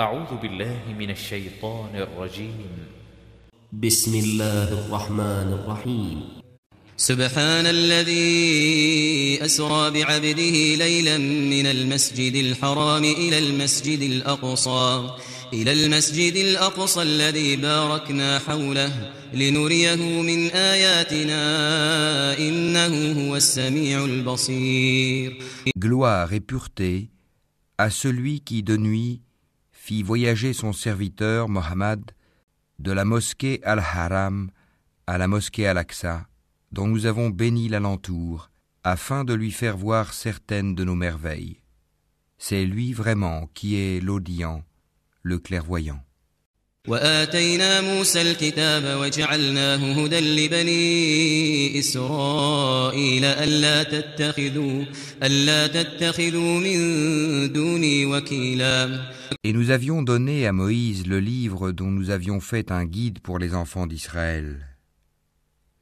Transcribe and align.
أعوذ 0.00 0.36
بالله 0.42 0.92
من 0.98 1.10
الشيطان 1.10 1.96
الرجيم. 1.96 2.68
بسم 3.72 4.14
الله 4.14 4.68
الرحمن 4.72 5.48
الرحيم. 5.56 6.20
سبحان 6.96 7.66
الذي 7.66 9.44
أسرى 9.44 9.90
بعبده 9.90 10.56
ليلا 10.84 11.18
من 11.48 11.66
المسجد 11.66 12.34
الحرام 12.34 13.04
إلى 13.04 13.38
المسجد 13.38 14.02
الأقصى 14.02 15.16
إلى 15.52 15.72
المسجد 15.72 16.36
الأقصى 16.36 17.02
الذي 17.02 17.56
باركنا 17.56 18.38
حوله 18.38 18.92
لنريه 19.34 20.20
من 20.22 20.50
آياتنا 20.50 21.42
إنه 22.38 22.92
هو 23.28 23.36
السميع 23.36 24.04
البصير. 24.04 25.38
Gloire 25.78 26.34
et 26.34 26.40
pureté 26.40 27.08
à 27.78 27.88
celui 27.88 28.40
qui 28.40 28.62
de 28.62 28.76
nuit 28.76 29.25
fit 29.86 30.02
voyager 30.02 30.52
son 30.52 30.72
serviteur 30.72 31.48
Mohammed 31.48 32.10
de 32.80 32.90
la 32.90 33.04
mosquée 33.04 33.60
Al-Haram 33.62 34.50
à 35.06 35.16
la 35.16 35.28
mosquée 35.28 35.68
Al-Aqsa, 35.68 36.26
dont 36.72 36.88
nous 36.88 37.06
avons 37.06 37.30
béni 37.30 37.68
l'alentour, 37.68 38.50
afin 38.82 39.22
de 39.22 39.32
lui 39.32 39.52
faire 39.52 39.76
voir 39.76 40.12
certaines 40.12 40.74
de 40.74 40.82
nos 40.82 40.96
merveilles. 40.96 41.60
C'est 42.36 42.64
lui 42.64 42.94
vraiment 42.94 43.48
qui 43.54 43.76
est 43.76 44.00
l'audient, 44.00 44.64
le 45.22 45.38
clairvoyant. 45.38 46.02
وآتينا 46.87 47.81
موسى 47.81 48.21
الكتاب 48.21 48.99
وجعلناه 48.99 50.03
هدى 50.03 50.19
لبني 50.19 51.79
إسرائيل 51.79 53.25
ألا 53.25 53.83
تتخذوا, 53.83 54.85
ألا 55.23 55.67
تتخذوا 55.67 56.59
من 56.59 57.53
دوني 57.53 58.05
وكيلا 58.05 59.11
Et 59.43 59.53
nous 59.53 59.69
avions 59.69 60.01
donné 60.01 60.47
à 60.47 60.51
Moïse 60.51 61.07
le 61.07 61.19
livre 61.19 61.71
dont 61.71 61.91
nous 61.91 62.09
avions 62.09 62.39
fait 62.39 62.71
un 62.71 62.85
guide 62.85 63.19
pour 63.19 63.39
les 63.39 63.53
enfants 63.55 63.87
d'Israël. 63.87 64.67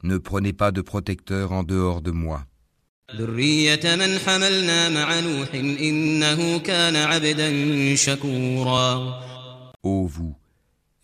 Ne 0.02 0.18
prenez 0.18 0.52
pas 0.52 0.70
de 0.70 0.82
protecteur 0.82 1.52
en 1.52 1.62
dehors 1.62 2.02
de 2.02 2.10
moi. 2.10 2.46
ذرية 3.16 3.96
من 3.96 4.18
حملنا 4.18 4.88
مع 4.88 5.20
نوح 5.20 5.54
إنه 5.54 6.58
كان 6.58 6.96
عبدا 6.96 7.94
شكورا 7.94 9.20
Ô 9.82 10.06
vous, 10.06 10.34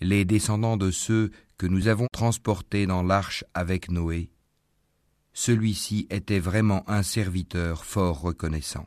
les 0.00 0.24
descendants 0.24 0.76
de 0.76 0.90
ceux 0.90 1.30
que 1.58 1.66
nous 1.66 1.88
avons 1.88 2.06
transportés 2.12 2.86
dans 2.86 3.02
l'arche 3.02 3.44
avec 3.54 3.90
Noé, 3.90 4.30
celui-ci 5.32 6.06
était 6.10 6.38
vraiment 6.38 6.88
un 6.88 7.02
serviteur 7.02 7.84
fort 7.84 8.20
reconnaissant. 8.20 8.86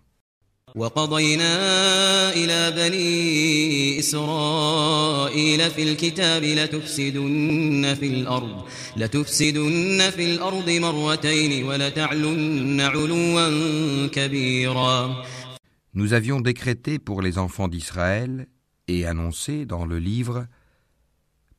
وقضينا 0.76 1.54
إلى 2.34 2.72
بني 2.72 4.00
إسرائيل 4.00 5.72
في 5.72 5.84
الكتاب 5.84 6.44
لتفسدن 6.44 7.96
في 8.00 8.06
الأرض 8.08 8.66
لتفسدن 8.98 10.10
في 10.10 10.36
الأرض 10.36 10.70
مرتين 10.70 11.64
ولتعلن 11.64 12.82
علوا 12.82 14.08
كبيرا 14.08 15.24
Nous 15.96 16.14
avions 16.14 16.40
décrété 16.40 17.00
pour 17.00 17.24
les 17.24 17.40
enfants 17.40 17.68
d'Israël 17.68 18.48
et 18.88 19.08
annoncé 19.08 19.66
dans 19.66 19.86
le 19.86 19.98
livre 19.98 20.46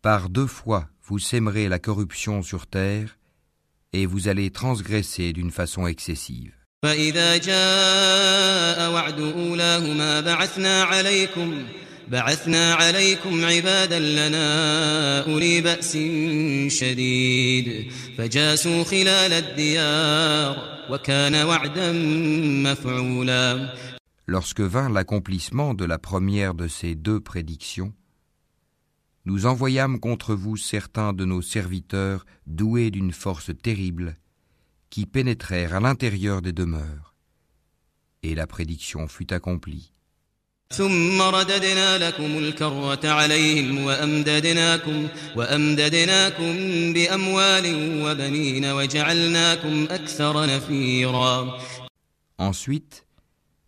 Par 0.05 0.29
deux 0.29 0.47
fois 0.47 0.89
vous 1.07 1.19
sèmerez 1.19 1.69
la 1.69 1.79
corruption 1.79 2.43
sur 2.43 2.67
terre 2.67 3.19
et 3.93 4.07
vous 4.07 4.29
allez 4.29 4.51
transgresser 4.51 5.33
d'une 5.33 5.51
façon 5.51 5.87
excessive. 5.87 6.53
فإذا 6.83 7.37
جاء 7.37 8.93
وعد 8.93 9.21
أولاهما 9.21 10.21
بعثنا 10.21 10.83
عليكم 10.83 11.65
بعثنا 12.09 12.75
عليكم 12.75 13.45
عبادا 13.45 13.99
لنا 13.99 15.21
أولي 15.27 15.61
بأس 15.61 15.93
شديد 16.69 17.93
فجاسوا 18.19 18.85
خلال 18.85 19.33
الديار 19.33 20.57
وكان 20.91 21.35
وعدا 21.35 21.93
مفعولا 22.65 23.75
Lorsque 24.27 24.61
vint 24.61 24.89
l'accomplissement 24.89 25.75
de 25.75 25.85
la 25.85 25.99
première 25.99 26.55
de 26.55 26.69
ces 26.69 26.95
deux 26.95 27.21
prédictions, 27.21 27.93
nous 29.25 29.47
envoyâmes 29.47 30.01
contre 30.01 30.35
vous 30.35 30.57
certains 30.57 31.13
de 31.13 31.25
nos 31.25 31.43
serviteurs 31.43 32.25
doués 32.47 32.91
d'une 32.91 33.13
force 33.13 33.51
terrible, 33.63 34.17
qui 34.89 35.07
pénétrèrent 35.07 35.75
à 35.75 35.81
l'intérieur 35.81 36.43
des 36.43 36.53
demeures. 36.53 37.15
Et 38.23 38.35
la 38.35 38.47
prédiction 38.47 39.09
fut 39.09 39.33
accomplie. 39.33 39.93
ثم 40.73 41.23
رددنا 41.23 41.99
لكم 41.99 42.39
الكرة 42.39 43.09
عليهم 43.09 43.85
وأمددناكم, 43.85 45.09
وأمددناكم 45.37 46.53
بأموال 46.93 47.67
وبنين 48.03 48.65
وجعلناكم 48.65 49.85
أكثر 49.91 50.47
نفيرا 50.47 51.59
Ensuite, 52.39 53.05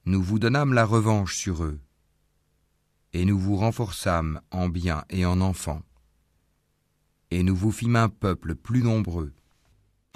nous 0.06 0.22
vous 0.22 0.38
donnâmes 0.38 0.72
la 0.74 0.84
revanche 0.84 1.36
sur 1.36 1.64
eux, 1.64 1.80
et 3.17 3.25
nous 3.25 3.39
vous 3.39 3.55
renforçâmes 3.55 4.41
en 4.51 4.69
biens 4.69 5.03
et 5.09 5.25
en 5.25 5.41
enfants, 5.41 5.81
et 7.31 7.41
nous 7.41 7.55
vous 7.55 7.71
fîmes 7.71 7.95
un 7.95 8.09
peuple 8.09 8.53
plus 8.53 8.83
nombreux. 8.83 9.33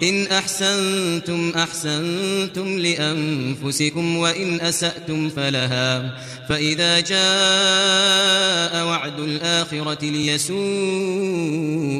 إن 0.02 0.26
أحسنتم 0.26 1.52
أحسنتم 1.56 2.78
لأنفسكم 2.78 4.16
وإن 4.16 4.60
أسأتم 4.60 5.28
فلها 5.28 6.18
فإذا 6.48 7.00
جاء 7.00 8.86
وعد 8.86 9.20
الآخرة 9.20 10.04
ليسوء 10.04 10.58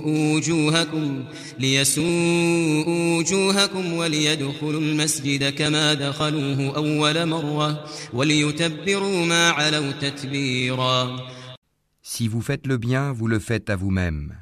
وجوهكم 0.07 1.25
ليسوء 1.59 2.89
وجوهكم 2.89 3.93
وليدخلوا 3.93 4.81
المسجد 4.81 5.55
كما 5.55 5.95
دخلوه 5.95 6.77
أول 6.77 7.27
مرة 7.27 7.85
وليتبروا 8.13 9.27
ما 9.27 9.51
علوا 9.51 9.93
تتبيرا 10.01 11.21
Si 12.05 12.27
vous 12.29 12.43
faites 12.43 12.67
le 12.67 12.79
bien, 12.79 13.13
vous 13.13 13.29
le 13.29 13.39
faites 13.39 13.71
à 13.71 13.77
vous-même. 13.77 14.42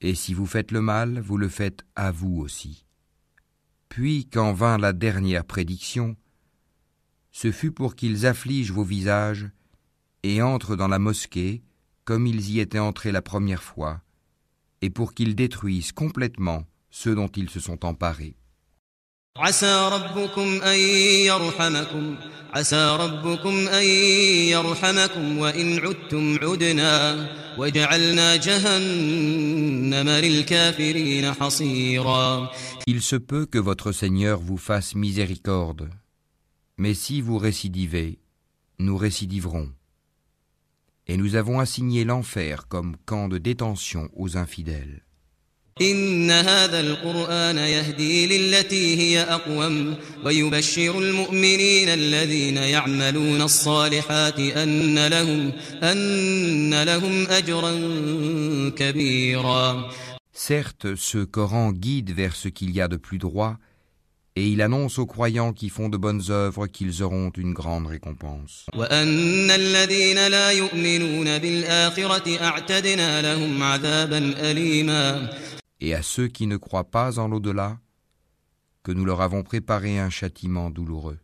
Et 0.00 0.14
si 0.14 0.34
vous 0.34 0.46
faites 0.46 0.70
le 0.70 0.80
mal, 0.80 1.20
vous 1.20 1.36
le 1.36 1.48
faites 1.48 1.84
à 1.96 2.10
vous 2.10 2.36
aussi. 2.38 2.84
Puis, 3.88 4.26
quand 4.26 4.52
vint 4.52 4.78
la 4.78 4.92
dernière 4.92 5.44
prédiction, 5.44 6.16
ce 7.32 7.50
fut 7.50 7.72
pour 7.72 7.96
qu'ils 7.96 8.26
affligent 8.26 8.72
vos 8.72 8.84
visages 8.84 9.50
et 10.22 10.42
entrent 10.42 10.76
dans 10.76 10.88
la 10.88 10.98
mosquée 10.98 11.62
comme 12.04 12.26
ils 12.26 12.50
y 12.50 12.60
étaient 12.60 12.78
entrés 12.78 13.12
la 13.12 13.20
première 13.20 13.62
fois, 13.62 14.00
et 14.80 14.88
pour 14.88 15.12
qu'ils 15.12 15.34
détruisent 15.34 15.92
complètement 15.92 16.64
ceux 16.88 17.14
dont 17.14 17.28
ils 17.28 17.50
se 17.50 17.60
sont 17.60 17.84
emparés. 17.84 18.34
عسى 19.37 19.89
ربكم 19.91 20.61
أن 20.61 20.79
يرحمكم 21.25 22.15
عسى 22.53 22.97
ربكم 22.99 23.67
أن 23.67 23.83
يرحمكم 24.53 25.37
وإن 25.37 25.79
عدتم 25.79 26.37
عدنا 26.41 27.27
وجعلنا 27.57 28.35
جهنم 28.35 30.09
للكافرين 30.09 31.33
حصيرا 31.33 32.49
Il 32.85 33.01
se 33.01 33.15
peut 33.15 33.47
que 33.47 33.57
votre 33.57 33.91
Seigneur 33.91 34.39
vous 34.39 34.57
fasse 34.57 34.93
miséricorde, 34.93 35.89
mais 36.77 36.93
si 36.93 37.19
vous 37.19 37.39
récidivez, 37.39 38.19
nous 38.77 38.97
récidiverons. 38.97 39.71
Et 41.07 41.17
nous 41.17 41.35
avons 41.35 41.59
assigné 41.59 42.03
l'enfer 42.03 42.67
comme 42.67 42.97
camp 43.05 43.29
de 43.29 43.39
détention 43.39 44.09
aux 44.15 44.37
infidèles. 44.37 45.01
إن 45.80 46.30
هذا 46.30 46.80
القرآن 46.80 47.56
يهدي 47.56 48.26
للتي 48.26 48.98
هي 48.98 49.20
أقوم 49.20 49.94
ويبشر 50.24 50.98
المؤمنين 50.98 51.88
الذين 51.88 52.56
يعملون 52.56 53.42
الصالحات 53.42 54.38
أن 54.38 55.06
لهم, 55.06 55.52
أن 55.82 56.82
لهم 56.82 57.26
أجرا 57.26 57.72
كبيرا 58.76 59.90
Certes, 60.48 60.94
ce 60.94 61.18
Coran 61.24 61.72
guide 61.72 62.12
vers 62.12 62.36
ce 62.36 62.48
qu'il 62.48 62.70
y 62.70 62.80
a 62.80 62.86
de 62.86 62.96
plus 62.96 63.18
droit, 63.18 63.58
et 64.38 64.46
il 64.46 64.62
annonce 64.62 65.00
aux 65.00 65.06
croyants 65.06 65.52
qui 65.52 65.68
font 65.68 65.88
de 65.88 65.96
bonnes 65.96 66.22
œuvres 66.30 66.68
qu'ils 66.68 67.02
auront 67.02 67.30
une 67.36 67.52
grande 67.52 67.88
récompense. 67.88 68.66
et 75.80 75.94
à 75.94 76.02
ceux 76.02 76.28
qui 76.28 76.46
ne 76.46 76.56
croient 76.56 76.90
pas 76.90 77.18
en 77.18 77.28
l'au-delà, 77.28 77.78
que 78.82 78.92
nous 78.92 79.04
leur 79.04 79.20
avons 79.20 79.42
préparé 79.42 79.98
un 79.98 80.10
châtiment 80.10 80.70
douloureux. 80.70 81.18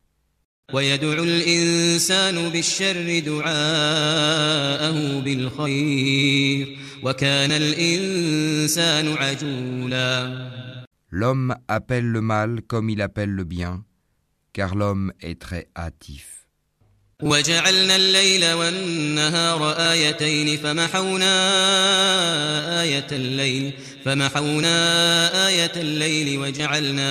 L'homme 11.11 11.55
appelle 11.69 12.07
le 12.07 12.21
mal 12.21 12.63
comme 12.63 12.91
il 12.91 13.03
appelle 13.03 13.31
le 13.31 13.45
bien, 13.45 13.85
car 14.53 14.75
l'homme 14.75 15.13
est 15.21 15.41
très 15.41 15.69
hâtif. 15.77 16.44
وجعلنا 17.25 17.97
الليل 17.97 18.53
والنهار 18.53 19.73
آيتين 19.73 20.59
فمحونا 20.59 21.35
آية 22.83 23.07
الليل 23.13 23.73
فمحونا 24.05 24.77
آية 25.49 25.73
الليل 25.77 26.39
وجعلنا 26.39 27.11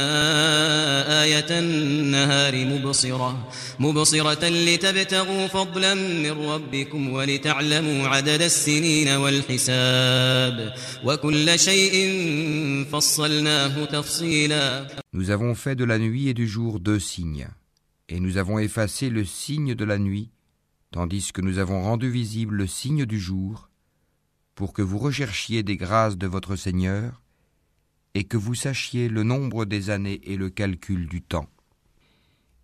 آية 1.24 1.60
النهار 1.60 2.66
مبصرة 2.66 3.52
مبصرة 3.80 4.50
لتبتغوا 4.50 5.48
فضلا 5.48 5.94
من 5.94 6.32
ربكم 6.32 7.14
ولتعلموا 7.14 8.08
عدد 8.08 8.42
السنين 8.42 9.10
والحساب 9.10 10.74
وكل 11.04 11.60
شيء 11.60 11.96
فصلناه 12.92 13.86
تفصيلا. 13.86 14.88
Nous 15.14 15.30
avons 15.32 15.56
fait 15.56 15.76
de 15.76 15.86
la 15.86 15.98
nuit 15.98 16.30
et 16.30 16.34
du 16.34 16.48
jour 16.48 16.80
deux 16.80 17.00
signes, 17.00 17.48
et 18.10 18.20
nous 18.20 18.38
avons 18.38 18.60
effacé 18.60 19.10
le 19.10 19.26
signe 19.26 19.76
de 19.76 19.86
la 19.86 19.98
nuit, 19.98 20.32
tandis 20.92 21.32
que 21.32 21.42
nous 21.42 21.58
avons 21.58 21.82
rendu 21.82 22.10
visible 22.10 22.56
le 22.56 22.68
signe 22.68 23.06
du 23.06 23.20
jour, 23.20 23.70
pour 24.56 24.74
que 24.74 24.82
vous 24.82 25.00
recherchiez 25.00 25.64
des 25.64 25.78
grâces 25.78 26.18
de 26.18 26.28
votre 26.28 26.56
Seigneur, 26.56 27.22
et 28.14 28.26
que 28.26 28.38
vous 28.38 28.56
sachiez 28.56 29.10
le 29.10 29.24
nombre 29.24 29.66
des 29.66 29.90
années 29.90 30.22
et 30.24 30.38
le 30.38 30.50
calcul 30.50 31.08
du 31.08 31.22
temps. 31.22 31.50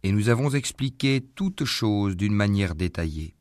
Et 0.04 0.12
nous 0.12 0.30
avons 0.30 0.52
expliqué 0.52 1.22
toutes 1.36 1.66
choses 1.66 2.16
d'une 2.16 2.36
manière 2.36 2.76
détaillée. 2.76 3.36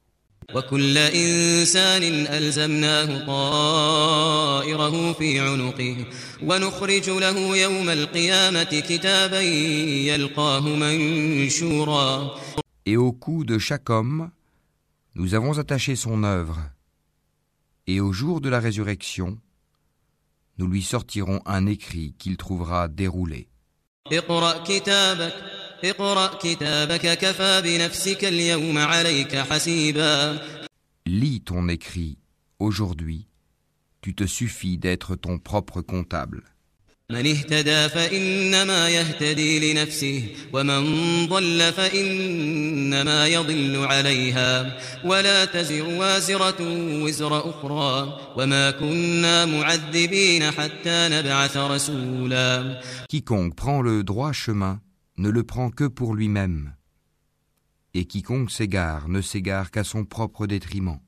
وكل 0.55 0.97
إنسان 0.97 2.03
ألزمناه 2.27 3.25
طائره 3.25 5.13
في 5.13 5.39
عنقه 5.39 6.05
ونخرج 6.43 7.09
له 7.09 7.57
يوم 7.57 7.89
القيامة 7.89 8.63
كتابا 8.63 9.41
يلقاه 9.41 10.59
منشورا 10.61 12.35
Et 12.85 12.97
au 12.97 13.13
cou 13.13 13.45
de 13.45 13.57
chaque 13.57 13.89
homme, 13.89 14.29
nous 15.15 15.35
avons 15.35 15.57
attaché 15.57 15.95
son 15.95 16.23
œuvre. 16.23 16.59
Et 17.87 18.01
au 18.01 18.11
jour 18.11 18.41
de 18.41 18.49
la 18.49 18.59
résurrection, 18.59 19.37
nous 20.57 20.67
lui 20.67 20.81
sortirons 20.81 21.39
un 21.45 21.65
écrit 21.65 22.13
qu'il 22.19 22.35
trouvera 22.37 22.87
déroulé. 22.87 23.47
اقرأ 24.11 24.63
كتابك 24.63 25.56
اقرأ 25.83 26.27
كتابك 26.41 27.17
كفى 27.17 27.61
بنفسك 27.65 28.25
اليوم 28.25 28.77
عليك 28.77 29.35
حسيبا 29.35 30.39
Lis 31.05 31.41
ton 31.41 31.67
écrit. 31.67 32.17
Aujourd'hui, 32.59 33.27
tu 34.01 34.15
te 34.15 34.25
suffis 34.25 34.77
d'être 34.77 35.15
ton 35.15 35.37
propre 35.37 35.81
comptable. 35.81 36.43
من 37.11 37.27
اهتدى 37.27 37.89
فإنما 37.89 38.89
يهتدي 38.89 39.73
لنفسه 39.73 40.23
ومن 40.53 40.83
ضل 41.27 41.73
فإنما 41.73 43.27
يضل 43.27 43.85
عليها 43.85 44.77
ولا 45.05 45.45
تزر 45.45 45.83
وازرة 45.83 46.55
وزر 47.03 47.49
أخرى 47.49 48.19
وما 48.37 48.71
كنا 48.71 49.45
معذبين 49.45 50.51
حتى 50.51 51.07
نبعث 51.11 51.57
رسولا 51.57 52.79
Quiconque 53.09 53.55
prend 53.55 53.81
le 53.81 54.03
droit 54.03 54.31
chemin 54.33 54.79
ne 55.18 55.28
le 55.28 55.42
prend 55.42 55.70
que 55.70 55.84
pour 55.84 56.14
lui-même. 56.14 56.74
Et 57.94 58.04
quiconque 58.06 58.50
s'égare 58.50 59.08
ne 59.08 59.20
s'égare 59.20 59.70
qu'à 59.70 59.84
son 59.84 60.04
propre 60.04 60.46
détriment. 60.46 61.00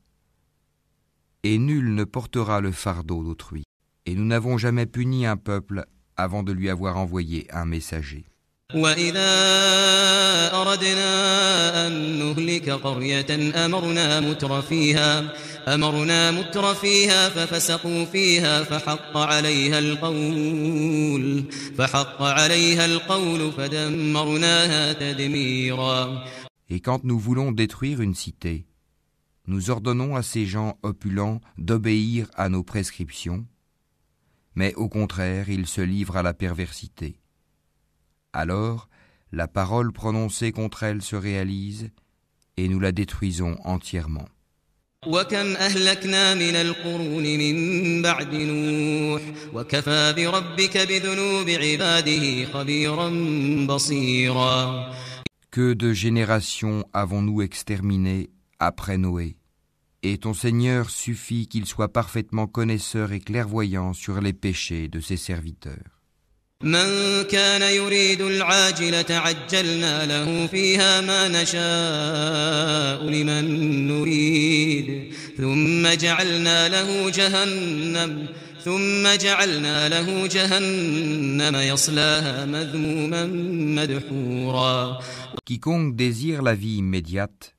Et 1.43 1.59
nul 1.59 1.95
ne 1.95 2.05
portera 2.05 2.61
le 2.61 2.73
fardeau 2.73 3.25
d'autrui. 3.25 3.65
Et 4.07 4.15
nous 4.15 4.25
n'avons 4.25 4.59
jamais 4.59 4.87
puni 4.87 5.27
un 5.27 5.37
peuple 5.37 5.87
avant 6.17 6.43
de 6.43 6.53
lui 6.53 6.69
avoir 6.69 6.97
envoyé 6.97 7.51
un 7.53 7.65
messager. 7.65 8.30
وإذا 8.74 9.31
أردنا 10.54 11.88
أن 11.88 12.19
نهلك 12.19 12.69
قرية 12.69 13.66
أمرنا 13.66 14.19
متر 14.19 14.62
فيها 14.62 15.33
أمرنا 15.68 16.31
متر 16.31 16.74
فيها 16.74 17.30
ففسقوا 17.30 18.06
فيها 18.06 18.63
فحق 18.63 19.18
عليها 19.18 19.80
القول 19.80 21.44
فحق 21.77 22.22
عليها 22.22 22.86
القول 22.86 23.51
فدمرناها 23.51 24.94
تدميرا 24.94 26.25
Et 26.68 26.80
quand 26.80 27.04
nous 27.04 27.19
voulons 27.19 27.51
détruire 27.51 28.01
une 28.01 28.16
cité, 28.16 28.66
nous 29.48 29.69
ordonnons 29.69 30.16
à 30.16 30.24
ces 30.24 30.48
gens 30.48 30.80
opulents 30.81 31.39
d'obéir 31.60 32.27
à 32.33 32.50
nos 32.50 32.63
prescriptions, 32.63 33.45
mais 34.56 34.74
au 34.74 34.89
contraire 34.89 35.50
ils 35.50 35.68
se 35.68 35.81
livrent 35.81 36.18
à 36.18 36.24
la 36.24 36.33
perversité. 36.33 37.19
Alors, 38.32 38.88
la 39.32 39.49
parole 39.49 39.93
prononcée 39.93 40.53
contre 40.53 40.82
elle 40.82 41.03
se 41.03 41.17
réalise 41.17 41.91
et 42.56 42.69
nous 42.69 42.81
la 42.81 42.93
détruisons 42.93 43.56
entièrement. 43.65 44.29
Que 55.50 55.73
de 55.73 55.93
générations 55.94 56.85
avons-nous 56.93 57.41
exterminées 57.41 58.29
après 58.59 58.99
Noé? 58.99 59.38
Et 60.03 60.19
ton 60.19 60.35
Seigneur 60.35 60.91
suffit 60.91 61.49
qu'il 61.49 61.65
soit 61.65 61.93
parfaitement 61.93 62.47
connaisseur 62.47 63.12
et 63.12 63.21
clairvoyant 63.21 63.94
sur 63.94 64.21
les 64.21 64.35
péchés 64.35 64.88
de 64.88 65.00
ses 65.00 65.17
serviteurs. 65.17 66.00
من 66.62 67.23
كان 67.23 67.62
يريد 67.62 68.21
العاجلة 68.21 69.07
عجلنا 69.11 70.07
له 70.07 70.47
فيها 70.47 71.01
ما 71.01 71.29
نشاء 71.29 73.11
لمن 73.11 73.87
نريد 73.89 75.15
ثم 75.37 75.89
جعلنا 75.89 76.69
له 76.69 77.11
جهنم 77.11 78.27
ثم 78.65 79.17
جعلنا 79.21 79.89
له 79.89 80.27
جهنم 80.27 81.57
يصلاها 81.57 82.47
مذموما 82.47 83.25
مدحورا 83.81 85.01
Quiconque 85.47 85.97
désire 85.97 86.43
la 86.43 86.55
vie 86.55 86.77
immédiate, 86.77 87.57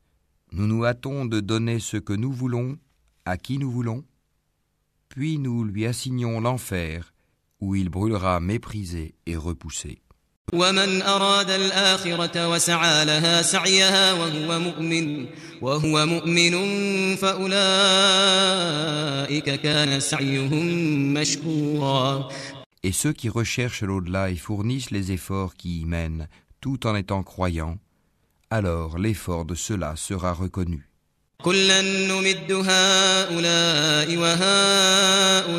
nous 0.52 0.68
nous 0.68 0.86
hâtons 0.86 1.26
de 1.26 1.40
donner 1.40 1.80
ce 1.80 1.98
que 1.98 2.14
nous 2.14 2.32
voulons 2.32 2.78
à 3.26 3.38
qui 3.38 3.58
nous 3.58 3.72
voulons, 3.72 4.04
puis 5.10 5.40
nous 5.40 5.64
lui 5.64 5.88
assignons 5.88 6.40
l'enfer 6.40 7.12
où 7.61 7.75
il 7.75 7.89
brûlera 7.89 8.41
méprisé 8.41 9.15
et 9.27 9.37
repoussé. 9.37 10.03
ومن 10.53 11.03
أراد 11.03 11.51
الآخرة 11.51 12.49
وسعى 12.49 13.05
لها 13.05 13.43
سعيها 13.43 14.13
وهو 14.13 14.59
مؤمن 14.61 15.27
وهو 15.63 16.07
مؤمن 16.07 16.55
فأولئك 17.17 17.61
كان 19.61 20.01
سعيهم 20.01 21.15
مشكورا 21.15 22.29
Et 22.85 22.93
ceux 22.93 23.13
qui 23.13 23.29
recherchent 23.29 23.83
l'au-delà 23.83 24.31
et 24.31 24.37
fournissent 24.37 24.93
les 24.93 25.11
efforts 25.11 25.57
qui 25.57 25.81
y 25.81 25.85
mènent, 25.85 26.29
tout 26.61 26.87
en 26.87 26.95
étant 26.95 27.25
croyants, 27.25 27.79
alors 28.51 28.99
l'effort 28.99 29.45
de 29.45 29.57
cela 29.57 29.97
sera 29.97 30.33
reconnu. 30.33 30.89
كلا 31.47 31.83
نمد 31.83 32.53
هؤلاء 32.53 34.17
وهؤلاء 34.17 35.57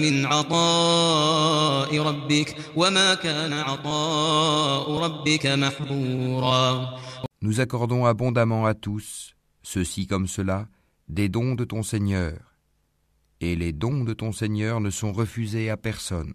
من 0.00 0.26
عطاء 0.26 1.98
ربك 1.98 2.56
وما 2.76 3.14
كان 3.14 3.52
عطاء 3.52 4.98
ربك 5.04 5.46
محظورا 5.46 6.98
Nous 7.44 7.58
accordons 7.60 8.04
abondamment 8.06 8.66
à 8.66 8.74
tous, 8.74 9.34
ceux-ci 9.62 10.06
comme 10.06 10.28
cela, 10.28 10.68
des 11.08 11.28
dons 11.28 11.54
de 11.56 11.64
ton 11.64 11.82
Seigneur. 11.82 12.38
Et 13.40 13.56
les 13.56 13.72
dons 13.72 14.04
de 14.04 14.12
ton 14.12 14.30
Seigneur 14.32 14.80
ne 14.80 14.90
sont 14.90 15.12
refusés 15.12 15.68
à 15.70 15.76
personne. 15.76 16.34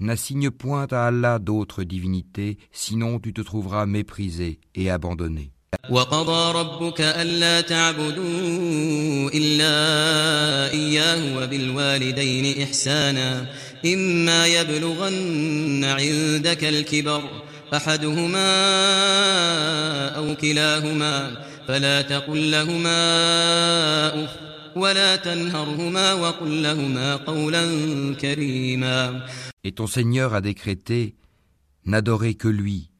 N'assigne 0.00 0.50
point 0.50 0.86
à 0.92 1.06
Allah 1.06 1.38
d'autres 1.40 1.82
divinités, 1.82 2.58
sinon 2.70 3.18
tu 3.18 3.32
te 3.32 3.40
trouveras 3.40 3.86
méprisé 3.86 4.60
et 4.74 4.90
abandonné. 4.90 5.50
وقضى 5.90 6.58
ربك 6.58 7.00
ألا 7.00 7.60
تعبدوا 7.60 9.30
إلا 9.34 9.74
إياه 10.72 11.36
وبالوالدين 11.36 12.62
إحسانا 12.62 13.46
إما 13.86 14.46
يبلغن 14.46 15.84
عندك 15.84 16.64
الكبر 16.64 17.22
أحدهما 17.74 18.48
أو 20.16 20.36
كلاهما 20.36 21.44
فلا 21.68 22.02
تقل 22.02 22.50
لهما 22.50 22.98
أف 24.24 24.30
ولا 24.76 25.16
تنهرهما 25.16 26.12
وقل 26.12 26.62
لهما 26.62 27.16
قولا 27.16 27.64
كريما 28.20 29.20
Et 29.64 29.72
ton 29.72 29.86
Seigneur 29.86 30.34
a 30.34 30.40
décrété 30.40 31.16
N'adorez 31.84 32.34
que 32.34 32.48
lui, 32.48 32.90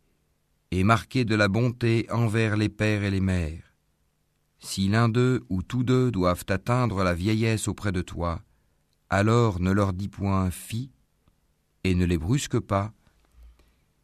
et 0.71 0.83
marquez 0.83 1.25
de 1.25 1.35
la 1.35 1.49
bonté 1.49 2.07
envers 2.11 2.57
les 2.57 2.69
pères 2.69 3.03
et 3.03 3.11
les 3.11 3.21
mères. 3.21 3.75
Si 4.61 4.89
l'un 4.89 5.09
d'eux 5.09 5.45
ou 5.49 5.63
tous 5.63 5.85
deux 5.85 6.11
doivent 6.11 6.47
atteindre 6.49 7.05
la 7.05 7.15
vieillesse 7.15 7.69
auprès 7.69 7.93
de 7.93 8.03
toi, 8.03 8.41
alors 9.11 9.61
ne 9.61 9.71
leur 9.71 9.93
dis 9.93 10.09
point 10.09 10.51
fi, 10.51 10.91
et 11.85 11.95
ne 11.95 12.05
les 12.05 12.19
brusque 12.19 12.59
pas, 12.59 12.93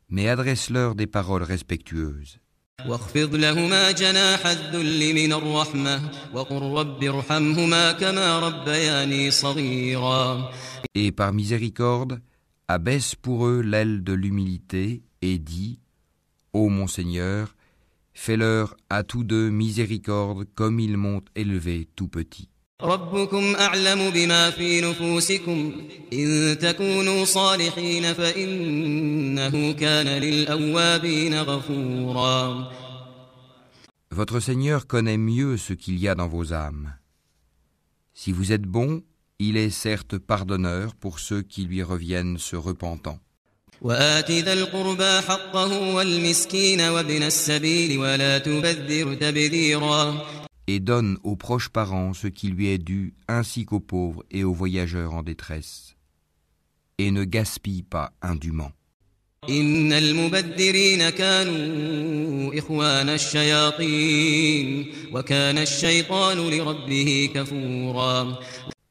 mais 0.09 0.29
adresse-leur 0.29 0.95
des 0.95 1.07
paroles 1.07 1.43
respectueuses. 1.43 2.39
واخفض 2.87 3.35
لهما 3.35 3.91
جناح 3.91 4.47
الذل 4.47 5.15
من 5.15 5.33
الرحمة 5.33 6.11
وقل 6.35 6.63
رب 6.63 7.05
ارحمهما 7.05 7.93
كما 7.93 8.39
ربياني 8.39 9.31
صغيرا 9.31 10.51
Et 10.95 11.13
par 11.13 11.33
miséricorde, 11.33 12.21
abaisse 12.69 13.15
pour 13.15 13.47
eux 13.47 13.61
l'aile 13.61 14.03
de 14.03 14.13
l'humilité 14.13 15.03
et 15.23 15.39
dis, 15.39 15.81
Ô 16.53 16.69
mon 16.69 16.87
Seigneur, 16.87 17.57
fais-leur 18.13 18.77
à 18.91 19.03
tous 19.03 19.25
deux 19.25 19.51
miséricorde 19.51 20.47
comme 20.55 20.81
ils 20.81 20.97
m'ont 20.97 21.23
élevé 21.35 21.89
tout 21.97 22.09
petit. 22.09 22.49
ربكم 22.83 23.55
أعلم 23.57 24.11
بما 24.11 24.51
في 24.51 24.81
نفوسكم 24.81 25.73
إن 26.13 26.59
تكونوا 26.59 27.25
صالحين 27.25 28.13
فإنه 28.13 29.73
كان 29.73 30.07
للأوابين 30.07 31.35
غفورا 31.35 32.73
Votre 34.11 34.39
Seigneur 34.39 34.87
connaît 34.87 35.17
mieux 35.17 35.57
ce 35.57 35.73
qu'il 35.73 35.99
y 35.99 36.09
a 36.09 36.15
dans 36.15 36.29
vos 36.29 36.53
âmes. 36.53 36.95
Si 38.13 38.31
vous 38.31 38.53
êtes 38.53 38.63
bon, 38.63 39.03
il 39.39 39.57
est 39.57 39.71
certes 39.71 40.19
pardonneur 40.19 40.95
pour 40.95 41.19
ceux 41.19 41.43
qui 41.43 41.65
lui 41.65 41.83
reviennent 41.83 42.39
se 42.39 42.57
repentant. 42.57 43.19
وآت 43.83 44.31
ذا 44.31 44.53
القربى 44.53 45.21
حقه 45.21 45.95
والمسكين 45.95 46.81
وابن 46.81 47.23
السبيل 47.23 47.99
ولا 47.99 48.39
تبذر 48.39 49.15
تبذيرا 49.15 50.27
Et 50.67 50.81
donne 50.81 51.19
aux 51.25 51.37
proches 51.37 51.69
parents 51.69 52.15
ce 52.15 52.27
qui 52.27 52.49
lui 52.49 52.69
est 52.69 52.79
dû, 52.79 53.13
ainsi 53.29 53.67
qu'aux 53.67 53.81
pauvres 53.81 54.25
et 54.31 54.45
aux 54.45 54.55
voyageurs 54.55 55.13
en 55.13 55.23
détresse. 55.23 55.95
Et 56.97 57.11
ne 57.11 57.25
gaspille 57.25 57.83
pas 57.83 58.13
indûment. 58.23 58.73
إن 59.49 59.93
المبذرين 59.93 61.11
كانوا 61.11 62.59
إخوان 62.59 63.09
الشياطين 63.09 64.93
وكان 65.13 65.59
الشيطان 65.59 66.39
لربه 66.51 67.31
كفورا 67.35 68.39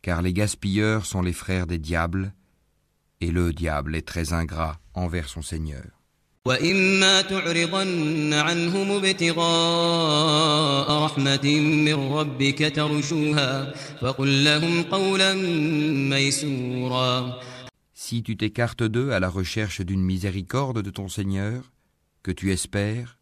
Car 0.02 0.22
les 0.22 0.34
gaspilleurs 0.34 1.06
sont 1.06 1.22
les 1.22 1.34
frères 1.34 1.68
des 1.68 1.80
diables, 1.80 2.34
et 3.22 3.32
le 3.32 3.54
diable 3.54 3.96
est 3.96 4.08
très 4.08 4.34
ingrat 4.34 4.80
envers 4.94 5.30
son 5.30 5.42
Seigneur. 5.42 6.04
وإما 6.46 7.22
تعرضن 7.22 8.34
عنهم 8.34 8.92
ابتغاء 8.92 9.46
رحمة 11.06 11.60
من 11.60 11.94
ربك 11.94 12.76
ترجوها 12.76 13.74
فقل 14.02 14.44
لهم 14.44 14.84
قولا 14.84 15.34
ميسورا 16.10 17.40
Si 17.94 18.22
tu 18.22 18.36
t'écartes 18.36 18.84
d'eux 18.84 19.12
à 19.12 19.22
la 19.22 19.30
recherche 19.30 19.80
d'une 19.80 20.04
miséricorde 20.04 20.82
de 20.82 20.90
ton 20.90 21.08
Seigneur, 21.08 21.72
que 22.22 22.32
tu 22.32 22.52
espères, 22.52 23.18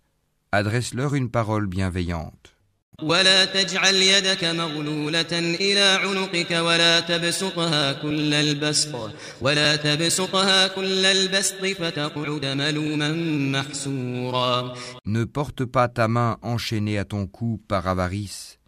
adresse-leur 0.52 1.14
une 1.14 1.30
parole 1.30 1.68
bienveillante. 1.68 2.55
ولا 3.02 3.46
تجعل 3.46 3.96
يدك 3.96 4.44
مغلولة 4.44 5.40
إلى 5.40 6.00
عنقك 6.04 6.52
ولا 6.52 7.00
تبسطها 7.00 7.94
كل 7.94 8.34
البسط 8.34 9.12
ولا 9.42 9.76
تبسطها 9.76 10.68
كل 10.68 11.06
البسط 11.06 11.66
فتقعد 11.66 12.46
ملوما 12.46 13.12
محسورا 13.60 14.76
Ne 15.06 15.26
porte 15.26 15.66
pas 15.66 15.88
ta 15.88 16.08
main 16.08 16.38
enchaînée 16.42 16.98
à 16.98 17.06
ton 17.06 17.28
cou 17.28 17.62
par 17.68 17.88
avarice, 17.88 18.60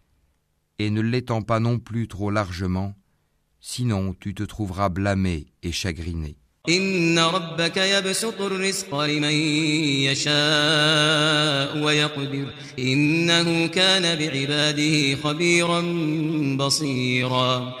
et 0.78 0.90
ne 0.90 1.00
l'étends 1.00 1.42
pas 1.42 1.60
non 1.60 1.78
plus 1.78 2.08
trop 2.08 2.30
largement, 2.30 2.94
sinon 3.60 4.14
tu 4.18 4.34
te 4.34 4.42
trouveras 4.42 4.88
blâmé 4.88 5.46
et 5.62 5.72
chagriné. 5.72 6.36
إن 6.68 7.18
ربك 7.18 7.76
يبسط 7.76 8.40
الرزق 8.40 9.00
لمن 9.00 9.34
يشاء 10.08 11.78
ويقدر 11.78 12.54
إنه 12.78 13.66
كان 13.66 14.18
بعباده 14.18 15.16
خبيرا 15.16 15.80
بصيرا 16.56 17.74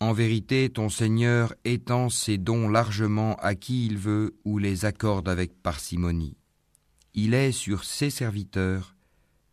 En 0.00 0.12
vérité, 0.12 0.68
ton 0.68 0.90
Seigneur 0.90 1.54
étend 1.64 2.08
ses 2.08 2.38
dons 2.38 2.68
largement 2.68 3.34
à 3.36 3.56
qui 3.56 3.86
il 3.86 3.98
veut 3.98 4.36
ou 4.44 4.58
les 4.58 4.84
accorde 4.84 5.28
avec 5.28 5.60
parcimonie. 5.60 6.36
Il 7.14 7.34
est 7.34 7.50
sur 7.50 7.82
ses 7.82 8.10
serviteurs 8.10 8.94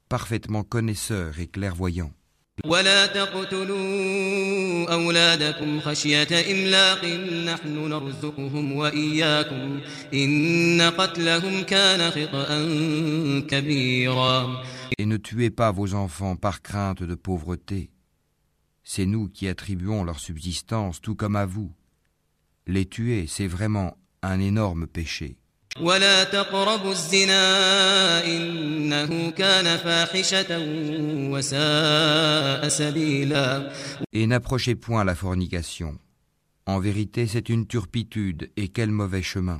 parfaitement 0.08 0.64
connaisseur 0.64 1.40
et 1.40 1.48
clairvoyant. 1.48 2.12
ولا 2.66 3.06
تقتلوا 3.06 4.94
أولادكم 4.94 5.80
خشية 5.80 6.52
إملاق 6.52 7.06
نحن 7.46 7.90
نرزقهم 7.90 8.72
وإياكم 8.72 9.80
إن 10.14 10.82
قتلهم 10.82 11.64
كان 11.64 12.12
خطأ 12.12 12.48
كبيرا 13.48 14.64
Et 14.98 15.06
ne 15.06 15.18
tuez 15.18 15.50
pas 15.50 15.72
vos 15.72 15.94
enfants 15.94 16.36
par 16.36 16.62
crainte 16.62 17.04
de 17.04 17.16
pauvreté. 17.16 17.90
C'est 18.84 19.06
nous 19.06 19.28
qui 19.28 19.48
attribuons 19.48 20.04
leur 20.04 20.20
subsistance 20.20 21.02
tout 21.02 21.16
comme 21.16 21.36
à 21.36 21.46
vous. 21.46 21.72
Les 22.68 22.86
tuer, 22.86 23.26
c'est 23.28 23.48
vraiment 23.48 23.98
un 24.22 24.40
énorme 24.40 24.88
péché. 24.88 25.38
ولا 25.82 26.24
تقربوا 26.24 26.92
الزنا 26.92 28.26
إنه 28.26 29.32
كان 29.32 29.78
فاحشة 29.78 30.48
وساء 31.32 32.68
سبيلا 32.68 33.72
Et 34.14 34.26
n'approchez 34.28 34.76
point 34.76 35.04
la 35.04 35.16
fornication. 35.16 35.98
En 36.66 36.80
vérité, 36.80 37.28
c'est 37.28 37.50
une 37.50 37.68
turpitude, 37.68 38.52
et 38.58 38.70
quel 38.70 38.90
mauvais 38.90 39.22
chemin. 39.22 39.60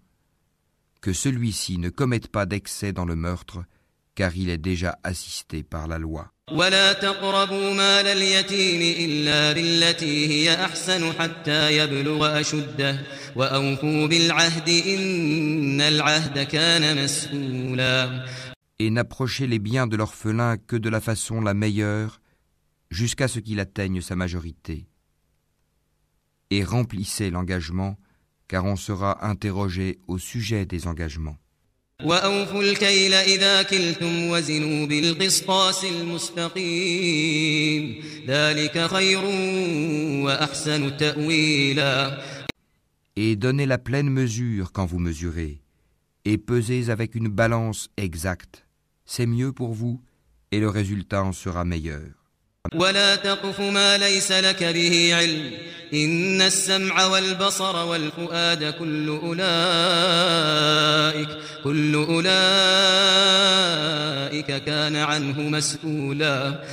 que 1.01 1.13
celui-ci 1.13 1.79
ne 1.79 1.89
commette 1.89 2.27
pas 2.27 2.45
d'excès 2.45 2.93
dans 2.93 3.05
le 3.05 3.15
meurtre, 3.15 3.63
car 4.15 4.37
il 4.37 4.49
est 4.49 4.57
déjà 4.57 4.99
assisté 5.03 5.63
par 5.63 5.87
la 5.87 5.97
loi. 5.97 6.31
Et 18.79 18.89
n'approchez 18.89 19.47
les 19.47 19.59
biens 19.59 19.87
de 19.87 19.95
l'orphelin 19.95 20.57
que 20.57 20.75
de 20.75 20.89
la 20.89 20.99
façon 20.99 21.39
la 21.41 21.53
meilleure, 21.53 22.19
jusqu'à 22.89 23.27
ce 23.27 23.39
qu'il 23.39 23.59
atteigne 23.59 24.01
sa 24.01 24.15
majorité. 24.15 24.87
Et 26.49 26.63
remplissez 26.65 27.29
l'engagement 27.31 27.97
car 28.51 28.65
on 28.65 28.75
sera 28.75 29.25
interrogé 29.25 29.97
au 30.09 30.17
sujet 30.17 30.65
des 30.65 30.85
engagements. 30.85 31.37
Et 43.15 43.35
donnez 43.37 43.65
la 43.65 43.77
pleine 43.77 44.09
mesure 44.09 44.71
quand 44.73 44.85
vous 44.85 44.99
mesurez, 44.99 45.61
et 46.25 46.37
pesez 46.37 46.89
avec 46.89 47.15
une 47.15 47.29
balance 47.29 47.89
exacte. 47.95 48.65
C'est 49.05 49.25
mieux 49.25 49.53
pour 49.53 49.71
vous, 49.71 50.01
et 50.51 50.59
le 50.59 50.67
résultat 50.67 51.23
en 51.23 51.31
sera 51.31 51.63
meilleur. 51.63 52.20
ولا 52.74 53.16
تقف 53.16 53.60
ما 53.60 53.98
ليس 53.98 54.32
لك 54.32 54.64
به 54.64 55.14
علم 55.14 55.52
إن 55.94 56.42
السمع 56.42 57.04
والبصر 57.04 57.86
والفؤاد 57.86 58.74
كل 58.74 59.08
أولئك 59.08 59.38
كل 61.64 61.94
أولئك 61.94 62.26
كان 64.64 64.96
عنه 64.96 65.40
مسؤولا 65.40 66.64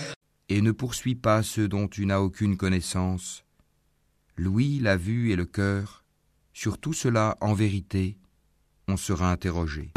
Et 0.49 0.61
ne 0.61 0.71
poursuis 0.71 1.15
pas 1.15 1.41
ceux 1.41 1.67
dont 1.67 1.87
tu 1.87 2.05
n'as 2.05 2.19
aucune 2.19 2.57
connaissance. 2.57 3.43
l'ouïe, 4.37 4.79
la 4.79 4.97
vue 4.97 5.31
et 5.31 5.35
le 5.35 5.45
cœur, 5.45 6.03
sur 6.53 6.77
tout 6.79 6.93
cela, 6.93 7.37
en 7.41 7.53
vérité, 7.53 8.17
on 8.88 8.96
sera 8.96 9.30
interrogé. 9.30 9.90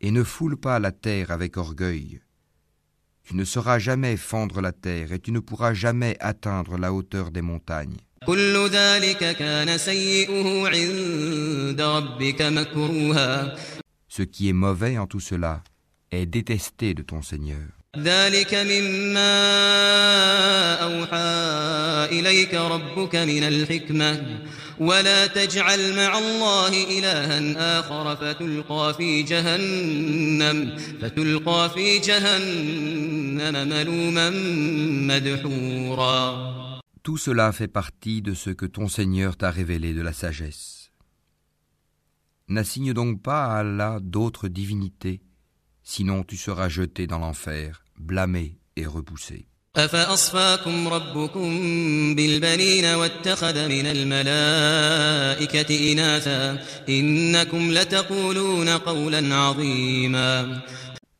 Et 0.00 0.10
ne 0.10 0.22
foule 0.22 0.56
pas 0.56 0.78
la 0.78 0.92
terre 0.92 1.30
avec 1.30 1.56
orgueil. 1.56 2.20
Tu 3.24 3.36
ne 3.36 3.44
sauras 3.44 3.78
jamais 3.78 4.16
fendre 4.16 4.60
la 4.60 4.72
terre 4.72 5.12
et 5.12 5.18
tu 5.18 5.32
ne 5.32 5.38
pourras 5.40 5.74
jamais 5.74 6.16
atteindre 6.20 6.76
la 6.76 6.92
hauteur 6.92 7.30
des 7.30 7.42
montagnes. 7.42 7.96
Ce 14.08 14.22
qui 14.22 14.48
est 14.48 14.52
mauvais 14.52 14.98
en 14.98 15.06
tout 15.06 15.20
cela 15.20 15.62
est 16.10 16.26
détesté 16.26 16.94
de 16.94 17.02
ton 17.02 17.22
Seigneur. 17.22 17.81
ذلك 17.98 18.54
مما 18.54 19.34
أوحى 20.74 22.18
إليك 22.18 22.54
ربك 22.54 23.16
من 23.16 23.42
الحكمة 23.42 24.40
ولا 24.80 25.26
تجعل 25.26 25.96
مع 25.96 26.18
الله 26.18 26.98
إلها 26.98 27.80
آخر 27.80 28.16
فتلقى 28.16 28.94
في 28.94 29.22
جهنم 29.22 30.76
فتلقى 31.02 31.70
في 31.74 31.98
جهنم 31.98 33.68
ملوما 33.68 34.30
مدحورا 35.16 36.62
Tout 37.02 37.18
cela 37.18 37.52
fait 37.52 37.68
partie 37.68 38.22
de 38.22 38.32
ce 38.32 38.48
que 38.48 38.64
ton 38.64 38.88
Seigneur 38.88 39.36
t'a 39.36 39.50
révélé 39.50 39.92
de 39.92 40.00
la 40.00 40.14
sagesse. 40.14 40.92
N'assigne 42.48 42.94
donc 42.94 43.20
pas 43.20 43.44
à 43.44 43.58
Allah 43.58 43.98
d'autres 44.00 44.48
divinités, 44.48 45.20
sinon 45.82 46.24
tu 46.24 46.36
seras 46.36 46.68
jeté 46.68 47.06
dans 47.06 47.18
l'enfer, 47.18 47.84
blâmé 47.98 48.58
et 48.76 48.86
repoussé. 48.86 49.46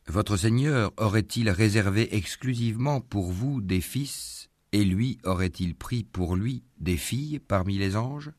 Votre 0.07 0.37
Seigneur 0.37 0.91
aurait-il 0.97 1.49
réservé 1.49 2.15
exclusivement 2.15 3.01
pour 3.01 3.31
vous 3.31 3.61
des 3.61 3.81
fils, 3.81 4.49
et 4.71 4.83
lui 4.83 5.17
aurait-il 5.23 5.73
pris 5.73 6.03
pour 6.03 6.35
lui 6.35 6.63
des 6.79 6.97
filles 6.97 7.39
parmi 7.39 7.79
les 7.79 7.95
anges? 7.95 8.31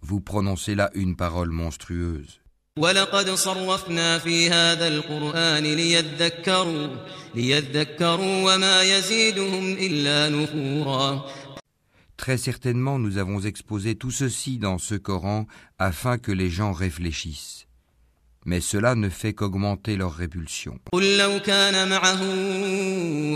Vous 0.00 0.20
prononcez 0.20 0.76
là 0.76 0.90
une 0.94 1.16
parole 1.16 1.50
monstrueuse. 1.50 2.41
ولقد 2.77 3.29
صرفنا 3.29 4.19
في 4.19 4.49
هذا 4.49 4.87
القرآن 4.87 5.63
ليذكروا 5.63 6.87
ليذكروا 7.35 8.53
وما 8.55 8.81
يزيدهم 8.83 9.73
إلا 9.73 10.29
نفورا 10.29 11.25
Très 12.17 12.37
certainement 12.37 12.97
nous 12.97 13.17
avons 13.19 13.41
exposé 13.41 13.95
tout 13.95 14.11
ceci 14.11 14.57
dans 14.57 14.79
ce 14.79 14.95
Coran 14.95 15.45
afin 15.77 16.17
que 16.17 16.31
les 16.31 16.49
gens 16.49 16.73
réfléchissent. 16.73 17.67
Mais 18.45 18.61
cela 18.61 18.95
ne 18.95 19.09
fait 19.09 19.33
qu'augmenter 19.33 19.97
leur 19.97 20.13
répulsion. 20.13 20.79
قل 20.91 21.17
لو 21.17 21.39
كان 21.39 21.89
معه 21.89 22.21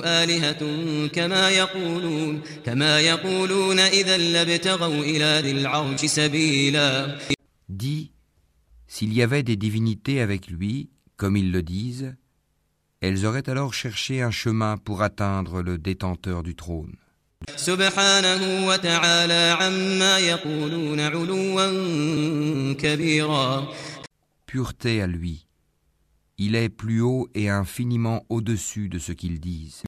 آلهة 0.06 0.62
كما 1.08 1.50
يقولون 1.50 2.42
كما 2.66 3.00
يقولون 3.00 3.80
إذا 3.80 4.18
لابتغوا 4.18 5.04
إلى 5.04 5.42
ذي 5.44 5.52
العرش 5.52 6.06
سبيلا 6.06 7.18
Dis, 7.70 8.10
S'il 8.89 9.13
y 9.13 9.23
avait 9.23 9.43
des 9.43 9.57
divinités 9.57 10.21
avec 10.21 10.49
lui, 10.49 10.91
comme 11.17 11.37
ils 11.37 11.51
le 11.51 11.63
disent, 11.63 12.15
elles 13.01 13.27
auraient 13.27 13.49
alors 13.49 13.75
cherché 13.75 14.23
un 14.23 14.31
chemin 14.31 14.77
pour 14.77 15.03
atteindre 15.03 15.63
le 15.63 15.79
détenteur 15.79 16.43
du 16.43 16.55
trône. 16.55 16.97
Pureté 24.47 25.03
à 25.03 25.07
lui, 25.07 25.46
il 26.39 26.55
est 26.55 26.69
plus 26.69 27.01
haut 27.01 27.31
et 27.35 27.49
infiniment 27.49 28.27
au-dessus 28.29 28.91
de 28.91 28.99
ce 28.99 29.13
qu'ils 29.13 29.41
disent. 29.41 29.83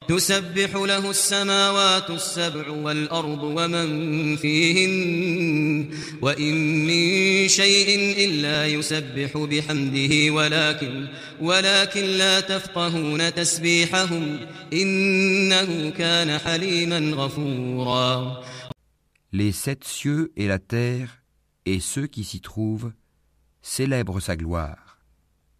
Les 19.31 19.51
sept 19.51 19.83
cieux 19.83 20.31
et 20.35 20.47
la 20.47 20.57
terre, 20.57 21.21
et 21.67 21.79
ceux 21.79 22.07
qui 22.07 22.23
s'y 22.23 22.41
trouvent, 22.41 22.91
célèbrent 23.61 24.19
sa 24.19 24.35
gloire 24.35 24.88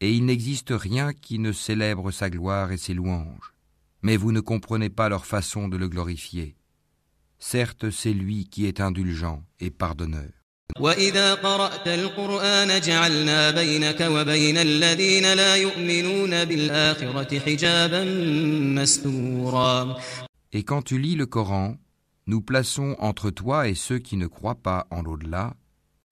Et 0.01 0.13
il 0.13 0.27
n'existe 0.27 0.73
rien 0.73 1.13
qui 1.13 1.39
ne 1.39 1.53
célèbre 1.53 2.11
sa 2.11 2.31
gloire 2.31 2.73
et 2.73 2.77
ses 2.77 2.95
louanges. 2.95 3.55
Mais 4.03 4.17
vous 4.17 4.33
ne 4.33 4.41
comprenez 4.41 4.91
pas 4.91 5.09
leur 5.09 5.25
façon 5.25 5.69
de 5.69 5.77
le 5.77 5.89
glorifier. 5.89 6.57
Certes, 7.39 7.91
c'est 7.91 8.13
lui 8.13 8.49
qui 8.49 8.67
est 8.67 8.81
indulgent 8.81 9.43
et 9.61 9.71
pardonneur. 9.71 10.31
وإذا 10.81 11.35
قرأت 11.35 11.89
القرآن 11.89 12.81
جعلنا 12.81 13.51
بينك 13.51 14.01
وبين 14.01 14.57
الذين 14.57 15.35
لا 15.35 15.57
يؤمنون 15.57 16.45
بالآخرة 16.45 17.39
حجابا 17.39 18.05
مستورا 18.75 19.97
Et 20.53 20.63
quand 20.63 20.83
tu 20.83 20.99
lis 20.99 21.17
le 21.17 21.27
Coran, 21.27 21.77
nous 22.27 22.41
plaçons 22.41 22.97
entre 22.99 23.31
toi 23.31 23.69
et 23.69 23.75
ceux 23.75 23.99
qui 23.99 24.17
ne 24.17 24.27
croient 24.27 24.63
pas 24.63 24.87
en 24.91 25.03
l'au-delà 25.03 25.55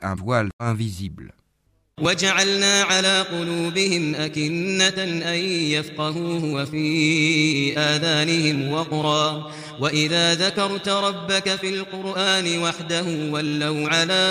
un 0.01 0.15
voile 0.15 0.51
invisible. 0.61 1.35
وجعلنا 2.01 2.83
على 2.83 3.21
قلوبهم 3.23 4.15
أكنة 4.15 5.03
أن 5.33 5.39
يفقهوه 5.77 6.45
وفي 6.45 7.79
آذانهم 7.79 8.73
وقرا 8.73 9.51
وإذا 9.81 10.35
ذكرت 10.35 10.89
ربك 10.89 11.57
في 11.57 11.69
القرآن 11.69 12.59
وحده 12.59 13.31
ولوا 13.31 13.89
على 13.89 14.23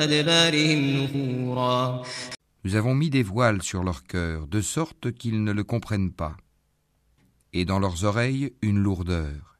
أدبارهم 0.00 1.02
نفورا 1.02 2.02
Nous 2.64 2.74
avons 2.74 2.94
mis 2.96 3.10
des 3.10 3.22
voiles 3.22 3.62
sur 3.62 3.84
leur 3.84 4.02
cœur, 4.02 4.48
de 4.48 4.60
sorte 4.60 5.12
qu'ils 5.12 5.44
ne 5.44 5.52
le 5.52 5.62
comprennent 5.62 6.10
pas, 6.10 6.36
et 7.52 7.64
dans 7.64 7.78
leurs 7.78 8.02
oreilles 8.02 8.54
une 8.60 8.78
lourdeur. 8.78 9.58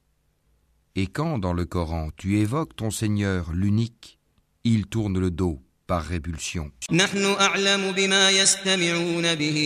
Et 0.96 1.06
quand 1.06 1.38
dans 1.38 1.52
le 1.52 1.66
Coran 1.66 2.10
tu 2.16 2.38
évoques 2.38 2.74
ton 2.74 2.90
Seigneur 2.90 3.52
l'unique, 3.52 4.18
ils 4.64 4.86
tournent 4.86 5.20
le 5.20 5.30
dos 5.30 5.60
par 5.90 6.02
répulsion. 6.02 6.70
نحن 6.92 7.24
أعلم 7.24 7.92
بما 7.92 8.30
يستمعون 8.30 9.34
به 9.34 9.58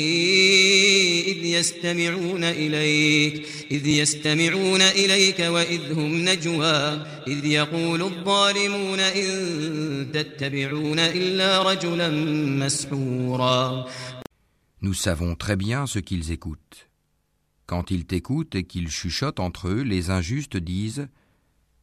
إذ 1.26 1.44
يستمعون 1.44 2.44
إليك 2.44 3.46
إذ 3.70 3.86
يستمعون 3.86 4.80
إليك 4.82 5.40
وإذ 5.40 5.92
هم 5.92 6.24
نجوى 6.24 7.06
إذ 7.26 7.44
يقول 7.46 8.02
الظالمون 8.02 9.00
إن 9.00 10.12
تتبعون 10.12 10.98
إلا 10.98 11.62
رجلا 11.62 12.08
مسحورا 12.64 13.86
Nous 14.82 14.94
savons 14.94 15.34
très 15.34 15.56
bien 15.56 15.86
ce 15.86 15.98
qu'ils 15.98 16.30
écoutent. 16.32 16.88
Quand 17.66 17.90
ils 17.90 18.06
t'écoutent 18.06 18.54
et 18.54 18.64
qu'ils 18.64 18.88
chuchotent 18.90 19.40
entre 19.40 19.68
eux, 19.68 19.82
les 19.82 20.10
injustes 20.10 20.56
disent 20.56 21.08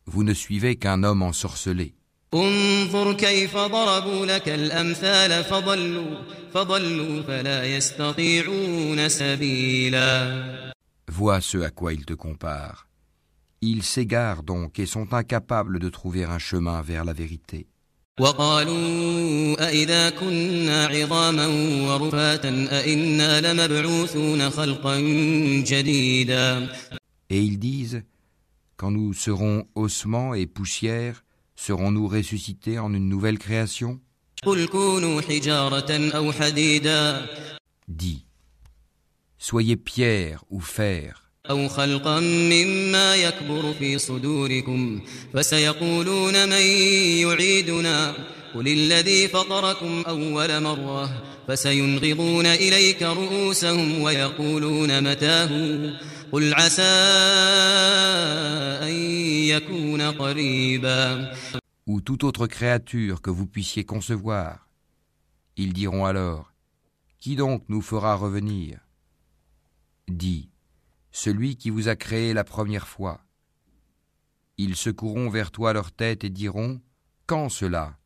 Vous 0.06 0.23
ne 0.23 0.34
suivez 0.34 0.76
qu'un 0.76 1.04
homme 1.04 1.21
ensorcelé. 1.21 1.93
انظر 2.34 3.13
كيف 3.13 3.58
ضربوا 3.58 4.26
لك 4.26 4.50
الأمثال 4.50 5.43
فضلوا 5.43 6.17
فضلوا 6.54 7.21
فلا 7.21 7.65
يستطيعون 7.65 9.10
سبيلا 9.10 10.38
Vois 11.10 11.41
ce 11.41 11.58
à 11.58 11.71
quoi 11.71 11.93
ils 11.93 12.06
te 12.06 12.13
comparent. 12.13 12.88
Ils 13.62 13.84
s'égarent 13.84 14.43
donc 14.43 14.78
et 14.78 14.86
sont 14.86 15.13
incapables 15.13 15.80
de 15.80 15.89
trouver 15.89 16.26
un 16.26 16.38
chemin 16.38 16.82
vers 16.82 17.06
la 17.06 17.13
vérité. 17.13 17.65
وقالوا 18.19 19.67
أئذا 19.67 20.10
كنا 20.10 20.86
عظاما 20.86 21.47
ورفاتا 21.88 22.80
أئنا 22.80 23.41
لمبعوثون 23.41 24.50
خلقا 24.50 25.00
جديدا 25.67 26.67
Et 27.30 27.41
ils 27.41 27.60
disent 27.60 28.04
Quand 28.76 28.91
nous 28.91 29.13
serons 29.13 29.65
ossements 29.76 30.34
et 30.34 30.45
poussière, 30.45 31.23
serons-nous 31.62 32.08
ressuscités 32.08 32.80
en 32.80 32.93
une 32.93 33.10
nouvelle 33.10 33.38
création 33.39 34.00
قل 34.45 34.67
كونوا 34.67 35.21
حجارة 35.21 36.12
أو 36.15 36.32
حديدا 36.32 37.26
Dis 37.88 38.26
Soyez 39.39 39.78
pierre 39.78 40.43
ou 40.50 40.60
fer, 40.60 41.13
أو 41.50 41.67
خلقا 41.67 42.19
مما 42.19 43.15
يكبر 43.15 43.73
في 43.80 43.97
صدوركم 43.97 45.02
فسيقولون 45.34 46.50
من 46.50 46.62
يعيدنا 47.21 48.13
قل 48.56 48.67
الذي 48.67 49.28
فطركم 49.28 50.04
أول 50.08 50.63
مرة 50.63 51.23
فسينغضون 51.47 52.45
إليك 52.45 53.04
رؤوسهم 53.04 54.02
ويقولون 54.02 55.04
متاه 55.04 55.50
قل 56.32 56.54
عسى 56.54 56.82
أن 58.84 58.93
يكون 59.47 60.02
قريبا 60.02 61.34
ou 61.88 62.02
toute 62.02 62.26
autre 62.26 62.47
créature 62.47 63.21
que 63.21 63.30
vous 63.30 63.47
puissiez 63.47 63.86
concevoir. 63.86 64.67
Ils 65.56 65.73
diront 65.73 66.06
alors, 66.06 66.54
Qui 67.19 67.36
donc 67.36 67.63
nous 67.69 67.82
fera 67.82 68.15
revenir 68.15 68.80
Dis, 70.10 70.50
Celui 71.12 71.56
qui 71.56 71.69
vous 71.69 71.88
a 71.88 71.95
créé 71.95 72.34
la 72.34 72.43
première 72.43 72.88
fois. 72.88 73.21
Ils 74.58 74.76
secoueront 74.76 75.30
vers 75.30 75.50
toi 75.50 75.71
leur 75.71 75.91
tête 75.91 76.23
et 76.26 76.30
diront, 76.30 76.82
Quand 77.26 77.50
cela 77.50 77.97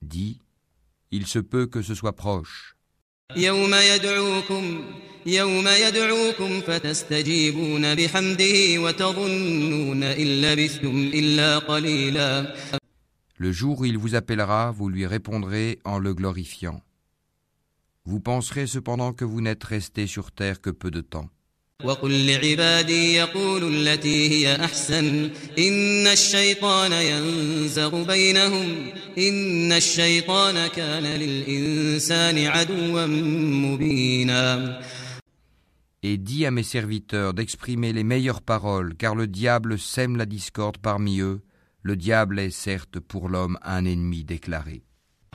Dis, 0.00 0.40
Il 1.10 1.26
se 1.26 1.38
peut 1.38 1.66
que 1.66 1.82
ce 1.82 1.94
soit 1.94 2.16
proche. 2.16 2.74
يوم 3.36 3.74
يدعوكم 3.74 4.84
يوم 5.26 5.68
يدعوكم 5.68 6.60
فتستجيبون 6.60 7.94
بحمده 7.94 8.78
وتظنون 8.78 10.02
إن 10.02 10.26
لبثتم 10.42 11.10
إلا 11.14 11.58
قليلا 11.58 12.54
Le 13.36 13.50
jour 13.50 13.80
où 13.80 13.84
il 13.84 13.98
vous 13.98 14.14
appellera, 14.14 14.70
vous 14.70 14.88
lui 14.88 15.06
répondrez 15.06 15.80
en 15.84 15.98
le 15.98 16.14
glorifiant. 16.14 16.80
Vous 18.04 18.20
penserez 18.20 18.68
cependant 18.68 19.12
que 19.12 19.24
vous 19.24 19.40
n'êtes 19.40 19.64
resté 19.64 20.06
sur 20.06 20.30
terre 20.30 20.60
que 20.60 20.70
peu 20.70 20.92
de 20.92 21.00
temps. 21.00 21.28
وقل 21.84 22.26
لعبادي 22.26 23.14
يقولوا 23.14 23.70
التي 23.70 24.30
هي 24.30 24.56
أحسن 24.64 25.30
إن 25.58 26.06
الشيطان 26.06 26.92
ينزغ 26.92 28.02
بينهم 28.04 28.86
إن 29.18 29.72
الشيطان 29.72 30.66
كان 30.66 31.04
للإنسان 31.04 32.46
عدوا 32.46 33.06
مبينا 33.06 34.80
Et 36.06 36.18
dis 36.18 36.44
à 36.44 36.50
mes 36.50 36.62
serviteurs 36.62 37.32
d'exprimer 37.32 37.94
les 37.94 38.04
meilleures 38.04 38.42
paroles, 38.42 38.94
car 38.94 39.14
le 39.14 39.26
diable 39.26 39.78
sème 39.78 40.18
la 40.18 40.26
discorde 40.26 40.76
parmi 40.76 41.20
eux. 41.20 41.40
Le 41.80 41.96
diable 41.96 42.38
est 42.38 42.50
certes 42.50 43.00
pour 43.00 43.30
l'homme 43.30 43.58
un 43.62 43.86
ennemi 43.86 44.22
déclaré. 44.22 44.82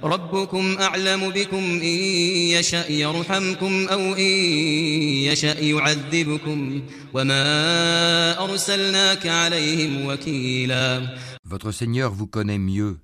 ربكم 0.04 0.78
أعلم 0.80 1.30
بكم 1.30 1.64
إن 1.82 1.98
يشأ 2.56 2.92
يرحمكم 2.92 3.88
أو 3.88 4.14
إن 4.14 4.34
يشأ 5.28 5.60
يعذبكم 5.60 6.82
وما 7.14 8.44
أرسلناك 8.44 9.28
عليهم 9.28 10.06
وكيلا 10.06 11.18
Votre 11.44 11.72
Seigneur 11.72 12.14
vous 12.14 12.28
connaît 12.28 12.60
mieux. 12.60 13.00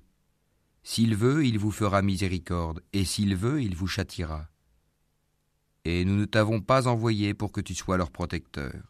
S'il 0.84 1.16
veut, 1.16 1.44
il 1.44 1.58
vous 1.58 1.72
fera 1.72 2.00
miséricorde, 2.00 2.80
et 2.92 3.04
s'il 3.04 3.34
veut, 3.34 3.60
il 3.60 3.74
vous 3.74 3.88
châtiera. 3.88 4.48
Et 5.84 6.04
nous 6.04 6.16
ne 6.16 6.24
t'avons 6.24 6.60
pas 6.60 6.86
envoyé 6.86 7.34
pour 7.34 7.50
que 7.50 7.60
tu 7.60 7.74
sois 7.74 7.96
leur 7.96 8.10
protecteur. 8.10 8.89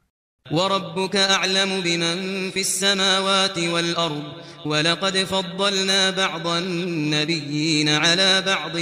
وربك 0.50 1.16
أعلم 1.16 1.80
بمن 1.80 2.50
في 2.50 2.60
السماوات 2.60 3.58
والأرض 3.58 4.32
ولقد 4.66 5.16
فضلنا 5.16 6.10
بعض 6.10 6.46
النبيين 6.46 7.88
على 7.88 8.42
بعض 8.46 8.74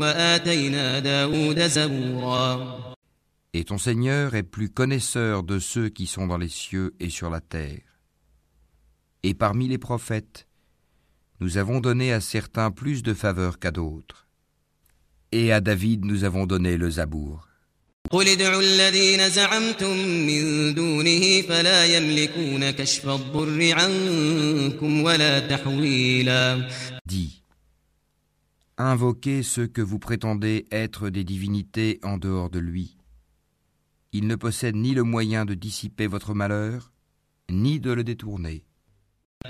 وآتينا 0.00 0.98
داود 0.98 1.60
زبورا 1.66 2.82
Et 3.54 3.64
ton 3.64 3.76
Seigneur 3.76 4.34
est 4.34 4.44
plus 4.44 4.70
connaisseur 4.70 5.42
de 5.42 5.58
ceux 5.58 5.90
qui 5.90 6.06
sont 6.06 6.26
dans 6.26 6.38
les 6.38 6.48
cieux 6.48 6.94
et 7.00 7.10
sur 7.10 7.28
la 7.28 7.42
terre. 7.42 8.00
Et 9.22 9.34
parmi 9.34 9.68
les 9.68 9.76
prophètes, 9.76 10.46
nous 11.40 11.58
avons 11.58 11.80
donné 11.80 12.14
à 12.14 12.20
certains 12.22 12.70
plus 12.70 13.02
de 13.02 13.12
faveur 13.12 13.58
qu'à 13.58 13.70
d'autres. 13.70 14.26
Et 15.32 15.52
à 15.52 15.60
David 15.60 16.06
nous 16.06 16.24
avons 16.24 16.46
donné 16.46 16.78
le 16.78 16.88
Zabour. 16.88 17.45
قل 18.11 18.27
invoquez 28.77 29.43
ceux 29.43 29.67
que 29.67 29.81
vous 29.81 29.99
prétendez 29.99 30.65
être 30.71 31.09
des 31.09 31.23
divinités 31.23 31.99
en 32.03 32.17
dehors 32.17 32.49
de 32.49 32.59
lui. 32.59 32.97
Il 34.13 34.27
ne 34.27 34.35
possède 34.35 34.75
ni 34.75 34.93
le 34.93 35.03
moyen 35.03 35.45
de 35.45 35.53
dissiper 35.53 36.07
votre 36.07 36.33
malheur, 36.33 36.91
ni 37.49 37.79
de 37.79 37.91
le 37.91 38.03
détourner. 38.03 38.63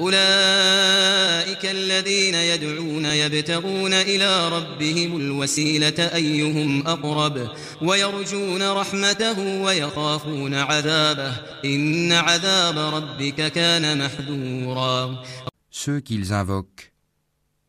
أولئك 0.01 1.67
الذين 1.67 2.35
يدعون 2.35 3.05
يبتغون 3.05 3.93
إلى 3.93 4.49
ربهم 4.49 5.17
الوسيلة 5.17 6.15
أيهم 6.15 6.87
أقرب 6.87 7.51
ويرجون 7.83 8.73
رحمته 8.73 9.63
ويخافون 9.63 10.55
عذابه 10.55 11.37
إن 11.65 12.13
عذاب 12.13 12.79
ربك 12.79 13.53
كان 13.53 13.99
محذورا 13.99 15.23
Ceux 15.71 16.01
qu'ils 16.01 16.33
invoquent 16.33 16.93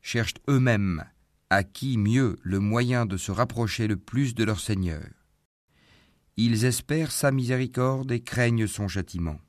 cherchent 0.01 0.41
eux-mêmes 0.49 1.03
à 1.49 1.63
qui 1.63 1.97
mieux 1.97 2.39
le 2.43 2.59
moyen 2.59 3.05
de 3.05 3.17
se 3.17 3.31
rapprocher 3.31 3.87
le 3.87 3.97
plus 3.97 4.33
de 4.33 4.43
leur 4.43 4.59
Seigneur. 4.59 5.05
Ils 6.37 6.65
espèrent 6.65 7.11
sa 7.11 7.31
miséricorde 7.31 8.11
et 8.11 8.21
craignent 8.21 8.67
son 8.67 8.87
châtiment. 8.87 9.39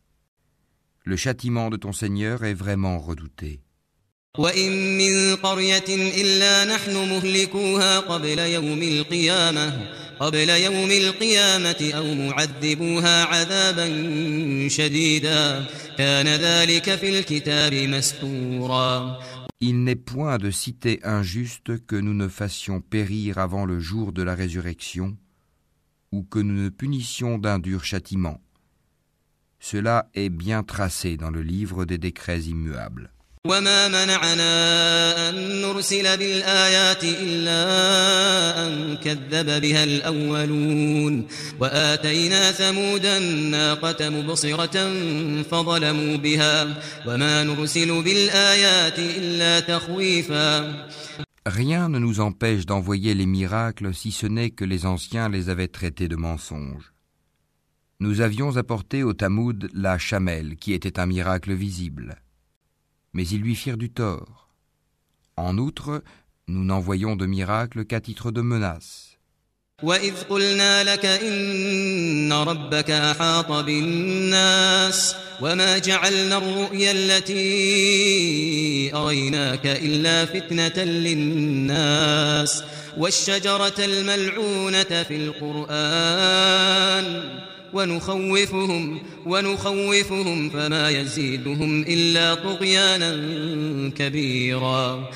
Le 1.04 1.16
châtiment 1.16 1.70
de 1.70 1.76
ton 1.76 1.92
Seigneur 1.92 2.44
est 2.44 2.54
vraiment 2.54 2.98
redouté. 2.98 3.60
وإن 4.38 4.98
من 4.98 5.36
قرية 5.36 5.88
إلا 5.88 6.64
نحن 6.64 6.94
مهلكوها 6.94 7.98
قبل 7.98 8.38
يوم 8.38 8.82
القيامة 8.82 9.90
قبل 10.20 10.48
يوم 10.50 10.90
القيامة 10.90 11.90
أو 11.94 12.14
معذبوها 12.14 13.24
عذابا 13.24 13.88
شديدا 14.68 15.66
كان 15.98 16.26
ذلك 16.26 16.94
في 16.94 17.18
الكتاب 17.18 17.74
مستورا 17.74 19.18
Il 19.60 19.84
n'est 19.84 19.94
point 19.94 20.36
de 20.38 20.50
cité 20.50 21.00
injuste 21.04 21.86
que 21.86 21.96
nous 21.96 22.12
ne 22.12 22.28
fassions 22.28 22.80
périr 22.82 23.38
avant 23.38 23.64
le 23.64 23.78
jour 23.78 24.12
de 24.12 24.22
la 24.22 24.34
résurrection, 24.34 25.16
ou 26.12 26.22
que 26.22 26.38
nous 26.40 26.64
ne 26.64 26.68
punissions 26.68 27.38
d'un 27.38 27.58
dur 27.60 27.82
châtiment. 27.84 28.40
Cela 29.60 30.08
est 30.14 30.28
bien 30.28 30.62
tracé 30.62 31.16
dans 31.16 31.30
le 31.30 31.42
livre 31.42 31.84
des 31.84 31.98
décrets 31.98 32.40
immuables. 32.40 33.10
وما 33.46 33.88
منعنا 33.88 35.28
أن 35.28 35.60
نرسل 35.62 36.16
بالآيات 36.16 37.04
إلا 37.04 37.60
أن 38.66 38.96
كذب 38.96 39.60
بها 39.60 39.84
الأولون 39.84 41.26
وآتينا 41.60 42.52
ثمود 42.52 43.06
الناقة 43.06 44.08
مبصرة 44.08 44.92
فظلموا 45.42 46.16
بها 46.16 46.82
وما 47.06 47.44
نرسل 47.44 48.02
بالآيات 48.02 48.98
إلا 48.98 49.60
تخويفا 49.60 50.74
Rien 51.46 51.90
ne 51.90 51.98
nous 51.98 52.20
empêche 52.20 52.64
d'envoyer 52.64 53.12
les 53.12 53.26
miracles 53.26 53.92
si 53.92 54.10
ce 54.10 54.26
n'est 54.26 54.48
que 54.48 54.64
les 54.64 54.86
anciens 54.86 55.28
les 55.28 55.50
avaient 55.50 55.68
traités 55.68 56.08
de 56.08 56.16
mensonges. 56.16 56.94
Nous 58.00 58.20
avions 58.20 58.56
apporté 58.56 59.02
au 59.02 59.12
Tamoud 59.12 59.70
la 59.72 59.98
chamelle, 59.98 60.56
qui 60.56 60.72
était 60.72 60.98
un 60.98 61.06
miracle 61.06 61.52
visible. 61.52 62.16
Mais 63.12 63.26
ils 63.26 63.40
lui 63.40 63.54
firent 63.54 63.76
du 63.76 63.90
tort. 63.90 64.48
En 65.36 65.58
outre, 65.58 66.02
nous 66.48 66.64
n'envoyons 66.64 67.16
de 67.16 67.26
miracle 67.26 67.84
qu'à 67.84 68.00
titre 68.00 68.30
de 68.30 68.40
menace. 68.40 69.10
وإذ 69.82 70.14
قلنا 70.30 70.84
لك 70.84 71.06
إن 71.06 72.32
ربك 72.32 72.90
أحاط 72.90 73.52
بالناس 73.52 75.16
وما 75.40 75.78
جعلنا 75.78 76.38
الرؤيا 76.38 76.92
التي 76.92 77.34
أريناك 78.94 79.66
إلا 79.66 80.24
فتنة 80.24 80.84
للناس 80.84 82.62
والشجرة 82.96 83.74
الملعونة 83.78 85.02
في 85.02 85.16
القرآن 85.16 87.04
ونخوفهم 87.72 89.00
ونخوفهم 89.26 90.50
فما 90.50 90.90
يزيدهم 90.90 91.82
إلا 91.82 92.34
طغيانا 92.34 93.10
كبيرا 93.90 95.10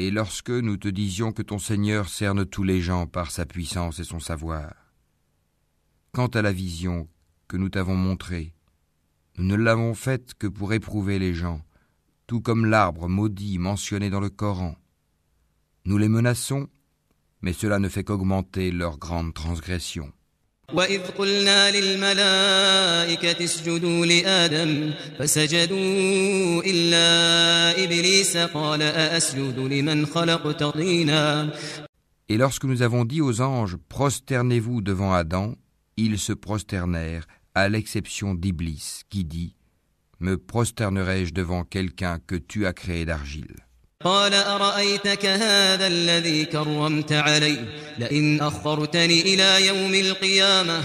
Et 0.00 0.12
lorsque 0.12 0.50
nous 0.50 0.76
te 0.76 0.86
disions 0.86 1.32
que 1.32 1.42
ton 1.42 1.58
Seigneur 1.58 2.08
cerne 2.08 2.46
tous 2.46 2.62
les 2.62 2.80
gens 2.80 3.08
par 3.08 3.32
sa 3.32 3.46
puissance 3.46 3.98
et 3.98 4.04
son 4.04 4.20
savoir, 4.20 4.72
quant 6.12 6.28
à 6.28 6.40
la 6.40 6.52
vision 6.52 7.08
que 7.48 7.56
nous 7.56 7.68
t'avons 7.68 7.96
montrée, 7.96 8.54
nous 9.38 9.44
ne 9.44 9.56
l'avons 9.56 9.94
faite 9.94 10.34
que 10.34 10.46
pour 10.46 10.72
éprouver 10.72 11.18
les 11.18 11.34
gens, 11.34 11.62
tout 12.28 12.40
comme 12.40 12.66
l'arbre 12.66 13.08
maudit 13.08 13.58
mentionné 13.58 14.08
dans 14.08 14.20
le 14.20 14.30
Coran. 14.30 14.76
Nous 15.84 15.98
les 15.98 16.08
menaçons, 16.08 16.68
mais 17.40 17.52
cela 17.52 17.80
ne 17.80 17.88
fait 17.88 18.04
qu'augmenter 18.04 18.70
leur 18.70 18.98
grande 18.98 19.34
transgression. 19.34 20.12
وإذ 20.74 21.00
قلنا 21.00 21.70
للملائكة 21.70 23.44
اسجدوا 23.44 24.06
لآدم 24.06 24.92
فسجدوا 25.18 26.62
إلا 26.66 27.84
إبليس 27.84 28.36
قال 28.36 28.82
أأسجد 28.82 29.58
لمن 29.58 30.06
خلقت 30.06 30.62
طينا 30.62 31.50
Et 32.30 32.36
lorsque 32.36 32.64
nous 32.64 32.82
avons 32.82 33.06
dit 33.06 33.22
aux 33.22 33.40
anges 33.40 33.78
Prosternez-vous 33.88 34.82
devant 34.82 35.14
Adam, 35.14 35.54
ils 35.96 36.18
se 36.18 36.34
prosternèrent, 36.34 37.26
à 37.54 37.70
l'exception 37.70 38.34
d'Iblis, 38.34 39.00
qui 39.08 39.24
dit 39.24 39.54
Me 40.20 40.36
prosternerai-je 40.36 41.32
devant 41.32 41.64
quelqu'un 41.64 42.18
que 42.26 42.36
tu 42.36 42.66
as 42.66 42.74
créé 42.74 43.06
d'argile 43.06 43.56
قال 44.03 44.33
أرأيتك 44.33 45.25
هذا 45.25 45.87
الذي 45.87 46.45
كرمت 46.45 47.11
علي؟ 47.11 47.57
لئن 47.99 48.41
أخرتني 48.41 49.21
إلى 49.21 49.67
يوم 49.67 49.93
القيامة 49.93 50.81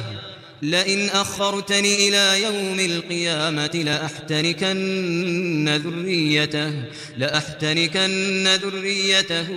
لئن 0.62 1.08
أخرتني 1.08 2.08
إلى 2.08 2.42
يوم 2.42 2.80
القيامة 2.80 3.82
لأحتنكن 3.84 5.68
ذريته 5.68 6.72
لأحتنكن 7.16 8.46
ذريته 8.62 9.48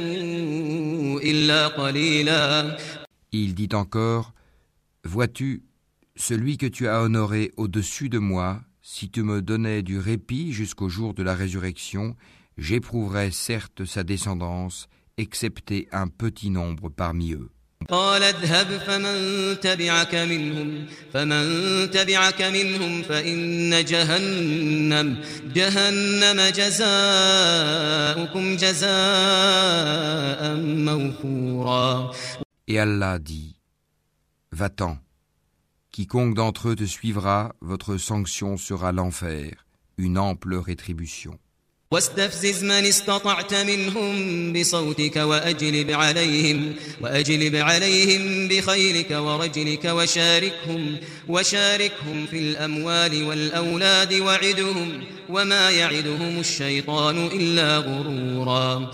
إلا 1.24 1.68
قليلا. 1.68 2.78
Il 3.32 3.54
dit 3.56 3.70
encore 3.74 4.34
Vois-tu, 5.04 5.64
celui 6.16 6.58
que 6.58 6.68
tu 6.68 6.88
as 6.88 7.02
honoré 7.02 7.52
au-dessus 7.58 8.10
de 8.10 8.20
moi, 8.20 8.62
si 8.84 9.10
tu 9.10 9.24
me 9.24 9.42
donnais 9.42 9.82
du 9.82 9.98
répit 9.98 10.54
jusqu'au 10.54 10.90
jour 10.90 11.16
de 11.16 11.24
la 11.24 11.34
résurrection, 11.34 12.16
j'éprouverais 12.61 13.31
certes 13.31 13.85
sa 13.85 14.05
descendance, 14.05 14.89
excepté 15.17 15.89
un 15.93 16.09
petit 16.09 16.51
nombre 16.51 16.89
parmi 16.89 17.33
eux. 17.33 17.51
قال 17.89 18.23
اذهب 18.23 18.79
فمن 18.79 19.61
تبعك 19.61 20.15
منهم 20.15 20.87
فمن 21.13 21.91
تبعك 21.91 22.43
منهم 22.43 23.03
فإن 23.03 23.85
جهنم 23.85 25.21
جهنم 25.55 26.41
جزاؤكم 26.57 28.57
جزاء 28.57 30.57
موفورا 30.61 32.13
Et 32.69 32.81
Allah 32.81 33.21
dit 33.21 33.55
Va-t'en, 34.51 34.99
quiconque 35.93 36.35
d'entre 36.35 36.71
eux 36.71 36.77
te 36.77 36.85
suivra, 36.85 37.55
votre 37.61 37.97
sanction 37.99 38.57
sera 38.57 38.91
l'enfer, 38.91 39.67
une 39.99 40.19
ample 40.19 40.57
rétribution. 40.57 41.39
واستفزز 41.91 42.65
من 42.65 42.71
استطعت 42.71 43.55
منهم 43.55 44.53
بصوتك 44.53 45.17
وأجلب 45.17 45.91
عليهم 45.91 46.75
وأجلب 47.01 47.57
عليهم 47.57 48.49
بخيلك 48.49 49.11
ورجلك 49.11 49.85
وشاركهم 49.85 50.97
وشاركهم 51.29 52.27
في 52.27 52.39
الأموال 52.39 53.25
والأولاد 53.25 54.15
وعدهم 54.15 55.05
وما 55.29 55.71
يعدهم 55.71 56.39
الشيطان 56.39 57.27
إلا 57.27 57.79
غرورا 57.79 58.93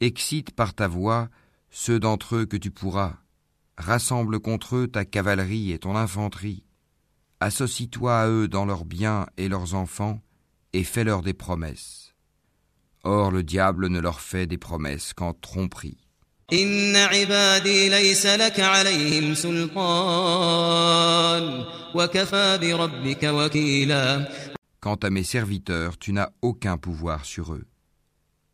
Excite 0.00 0.50
par 0.50 0.74
ta 0.74 0.88
voix 0.88 1.28
ceux 1.70 1.98
d'entre 1.98 2.36
eux 2.36 2.46
que 2.46 2.56
tu 2.56 2.70
pourras. 2.70 3.14
Rassemble 3.76 4.40
contre 4.40 4.76
eux 4.76 4.86
ta 4.86 5.04
cavalerie 5.04 5.72
et 5.72 5.78
ton 5.78 5.94
infanterie. 5.96 6.64
Associe-toi 7.40 8.18
à 8.18 8.28
eux 8.28 8.48
dans 8.48 8.64
leurs 8.64 8.84
biens 8.84 9.26
et 9.36 9.48
leurs 9.48 9.74
enfants, 9.74 10.20
et 10.72 10.84
fais-leur 10.84 11.22
des 11.22 11.34
promesses. 11.34 12.07
Or 13.02 13.30
le 13.30 13.42
diable 13.42 13.88
ne 13.88 14.00
leur 14.00 14.20
fait 14.20 14.46
des 14.46 14.58
promesses 14.58 15.12
qu'en 15.12 15.34
tromperie. 15.34 15.98
إن 16.52 16.96
عبادي 16.96 17.88
ليس 17.88 18.26
لك 18.26 18.60
عليهم 18.60 19.34
سلطان 19.34 20.84
وكفى 21.94 22.58
بربك 22.58 23.24
وكيلا 23.24 24.28
Quant 24.80 24.98
à 25.02 25.08
mes 25.08 25.24
serviteurs, 25.24 25.96
tu 25.98 26.12
n'as 26.12 26.28
aucun 26.42 26.76
pouvoir 26.76 27.24
sur 27.24 27.54
eux. 27.54 27.64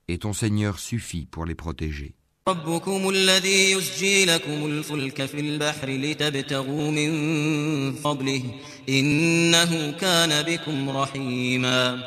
Et 0.07 0.19
ton 0.19 0.33
Seigneur 0.33 0.79
suffit 0.79 1.27
pour 1.27 1.45
les 1.45 1.57
protéger. 1.57 2.15
ربكم 2.49 3.09
الذي 3.09 3.71
يسجي 3.71 4.25
لكم 4.25 4.67
الفلك 4.67 5.27
في 5.27 5.41
البحر 5.41 5.89
لتبتغوا 5.89 6.91
من 6.91 7.93
فضله 7.95 8.43
إنه 8.89 9.91
كان 9.91 10.43
بكم 10.43 10.91
رحيما 10.91 12.03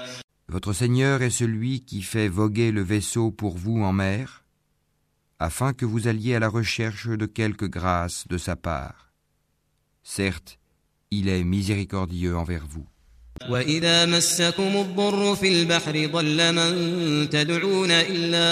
Votre 0.47 0.73
Seigneur 0.73 1.21
est 1.21 1.29
celui 1.29 1.83
qui 1.83 2.01
fait 2.01 2.27
voguer 2.27 2.71
le 2.71 2.83
vaisseau 2.83 3.31
pour 3.31 3.57
vous 3.57 3.81
en 3.81 3.93
mer, 3.93 4.43
afin 5.39 5.73
que 5.73 5.85
vous 5.85 6.07
alliez 6.07 6.35
à 6.35 6.39
la 6.39 6.49
recherche 6.49 7.07
de 7.07 7.25
quelque 7.25 7.65
grâce 7.65 8.27
de 8.27 8.37
sa 8.37 8.55
part. 8.55 9.11
Certes, 10.03 10.59
il 11.11 11.27
est 11.27 11.43
miséricordieux 11.43 12.35
envers 12.35 12.67
vous. 12.67 12.85
وإذا 13.49 14.05
مسكم 14.05 14.77
الضر 14.77 15.35
في 15.35 15.47
البحر 15.47 16.05
ضل 16.05 16.55
من 16.55 17.29
تدعون 17.29 17.91
إلا 17.91 18.47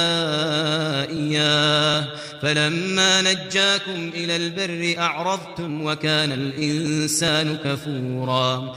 إياه 1.10 2.15
فلما 2.41 3.21
نجاكم 3.21 4.10
إلى 4.13 4.36
البر 4.36 5.02
أعرضتم 5.02 5.86
وكان 5.86 6.32
الإنسان 6.32 7.56
كفورا 7.56 8.76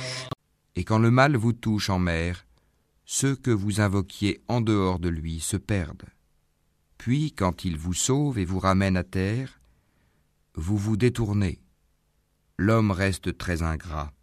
Et 0.76 0.84
quand 0.84 0.98
le 0.98 1.10
mal 1.10 1.36
vous 1.36 1.52
touche 1.52 1.88
en 1.88 1.98
mer, 1.98 2.44
ceux 3.11 3.35
que 3.35 3.49
vous 3.49 3.81
invoquiez 3.81 4.39
en 4.47 4.61
dehors 4.61 4.99
de 4.99 5.09
lui 5.09 5.39
se 5.39 5.57
perdent. 5.57 6.05
Puis, 6.99 7.31
quand 7.31 7.65
il 7.65 7.75
vous 7.75 7.95
sauve 7.95 8.37
et 8.37 8.45
vous 8.45 8.59
ramène 8.59 8.95
à 8.95 9.03
terre, 9.03 9.59
vous 10.53 10.77
vous 10.77 10.95
détournez. 10.95 11.57
L'homme 12.59 12.91
reste 12.91 13.35
très 13.35 13.63
ingrat. 13.63 14.13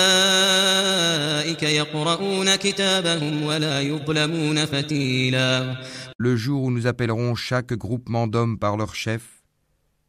يقرؤون 1.63 2.57
كتابهم 2.57 3.43
ولا 3.43 3.81
يظلمون 3.81 4.65
فتيلا 4.65 5.77
Le 6.21 6.37
jour 6.37 6.65
où 6.65 6.71
nous 6.73 6.87
appellerons 6.89 7.35
chaque 7.37 7.73
groupement 7.75 8.27
d'hommes 8.27 8.59
par 8.59 8.77
leur 8.77 8.95
chef, 8.97 9.23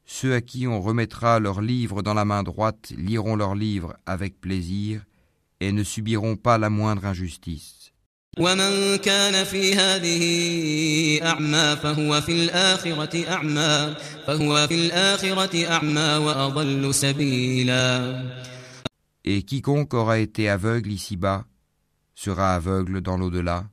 ceux 0.05 0.33
à 0.33 0.41
qui 0.41 0.67
on 0.67 0.81
remettra 0.81 1.39
leur 1.39 1.61
livre 1.61 2.01
dans 2.01 2.15
la 2.15 2.25
main 2.25 2.41
droite 2.43 2.91
liront 2.97 3.35
leur 3.35 3.53
livre 3.55 3.95
avec 4.07 4.41
plaisir 4.41 5.05
et 5.61 5.71
ne 5.71 5.83
subiront 5.83 6.35
pas 6.35 6.57
la 6.57 6.69
moindre 6.71 7.05
injustice. 7.05 7.79
ومن 8.39 8.95
كان 8.97 9.43
في 9.43 9.75
هذه 9.75 10.21
أعمى 11.27 11.75
فهو 11.83 12.21
في 12.21 12.31
الآخرة 12.31 13.29
أعمى 13.29 13.95
فهو 14.27 14.67
في 14.67 14.75
الآخرة 14.75 15.71
أعمى 15.71 16.25
وأضل 16.25 16.93
سبيلا 16.93 18.23
Et 19.25 19.43
quiconque 19.43 19.93
aura 19.93 20.17
été 20.19 20.47
aveugle 20.47 20.91
ici-bas 20.91 21.45
sera 22.15 22.55
aveugle 22.55 23.01
dans 23.01 23.17
l'au-delà 23.17 23.65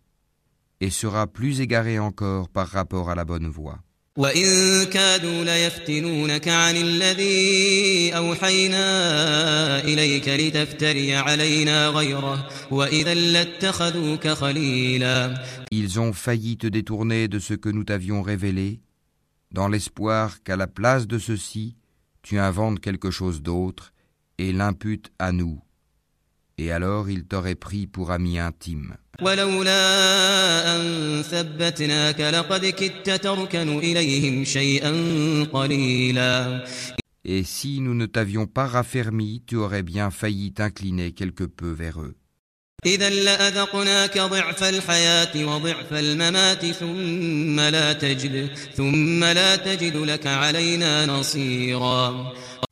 et 0.81 0.91
sera 0.91 1.27
plus 1.29 1.61
égaré 1.61 1.99
encore 2.01 2.49
par 2.49 2.67
rapport 2.67 3.09
à 3.09 3.15
la 3.15 3.25
bonne 3.25 3.47
voie. 3.47 3.79
وإن 4.17 4.85
كادوا 4.85 5.45
ليفتنونك 5.45 6.49
عن 6.49 6.77
الذي 6.77 8.11
أوحينا 8.17 9.85
إليك 9.85 10.29
لتفتري 10.29 11.15
علينا 11.17 11.89
غيره 11.89 12.49
وإذا 12.71 13.15
لاتخذوك 13.15 14.29
خليلا 14.29 15.35
Ils 15.71 15.99
ont 16.01 16.13
failli 16.13 16.57
te 16.57 16.67
détourner 16.67 17.29
de 17.29 17.39
ce 17.39 17.55
que 17.55 17.69
nous 17.69 17.85
t'avions 17.85 18.23
révélé, 18.23 18.81
dans 19.53 19.69
l'espoir 19.69 20.43
qu'à 20.43 20.57
la 20.57 20.67
place 20.67 21.07
de 21.07 21.19
ceci, 21.19 21.77
tu 22.23 22.39
inventes 22.39 22.81
quelque 22.81 23.11
chose 23.11 23.43
d'autre 23.43 23.93
et 24.39 24.53
l'imputes 24.53 25.11
à 25.19 25.33
nous. 25.33 25.61
et 26.58 26.72
alors 26.72 27.10
il 27.10 27.26
t'aurait 27.26 27.56
pris 27.56 27.88
pour 27.88 28.12
ami 28.12 28.40
intime. 28.40 28.96
Et 37.24 37.44
si 37.44 37.80
nous 37.82 37.94
ne 37.94 38.06
t'avions 38.08 38.48
pas 38.48 38.66
raffermi, 38.68 39.44
tu 39.46 39.56
aurais 39.56 39.84
bien 39.84 40.10
failli 40.10 40.54
t'incliner 40.54 41.12
quelque 41.12 41.44
peu 41.44 41.72
vers 41.72 42.02
eux. 42.02 42.16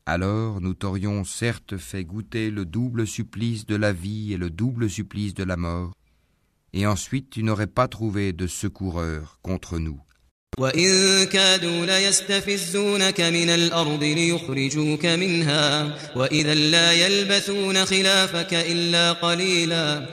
Alors 0.06 0.60
nous 0.60 0.74
t'aurions 0.74 1.22
certes 1.22 1.76
fait 1.76 2.02
goûter 2.02 2.50
le 2.50 2.64
double 2.64 3.06
supplice 3.06 3.66
de 3.66 3.76
la 3.76 3.92
vie 3.92 4.32
et 4.32 4.36
le 4.36 4.50
double 4.50 4.90
supplice 4.90 5.32
de 5.34 5.44
la 5.44 5.56
mort, 5.56 5.92
et 6.72 6.88
ensuite 6.88 7.30
tu 7.30 7.44
n'aurais 7.44 7.68
pas 7.68 7.86
trouvé 7.86 8.32
de 8.32 8.48
secoureur 8.48 9.38
contre 9.42 9.78
nous. 9.78 10.00
وإن 10.59 11.23
كادوا 11.25 11.85
ليستفزونك 11.85 13.21
من 13.21 13.49
الأرض 13.49 14.03
ليخرجوك 14.03 15.05
منها 15.05 15.95
وإذا 16.15 16.53
لا 16.53 16.91
يلبثون 16.91 17.85
خلافك 17.85 18.53
إلا 18.53 19.11
قليلا 19.11 20.07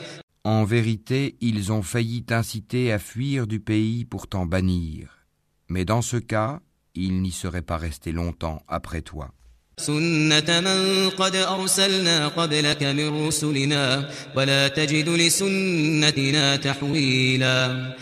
En 0.45 0.65
vérité, 0.65 1.37
ils 1.41 1.71
ont 1.71 1.83
failli 1.83 2.25
t'inciter 2.25 2.91
à 2.93 2.99
fuir 2.99 3.47
du 3.47 3.61
pays 3.61 4.05
pour 4.05 4.27
t'en 4.27 4.45
bannir. 4.45 5.25
Mais 5.69 5.85
dans 5.85 6.03
ce 6.03 6.17
cas, 6.17 6.59
ils 6.97 7.23
n'y 7.23 7.31
seraient 7.31 7.63
pas 7.63 7.77
restés 7.77 8.11
longtemps 8.11 8.61
après 8.67 9.03
toi. 9.03 9.31
سنة 9.79 10.61
من 10.61 11.11
قد 11.11 11.37
أرسلنا 11.37 12.29
قبلك 12.29 12.83
من 12.83 13.27
رسلنا 13.27 14.11
ولا 14.37 14.69
تجد 14.69 15.09
لسنتنا 15.09 16.57
تحويلا 16.57 17.95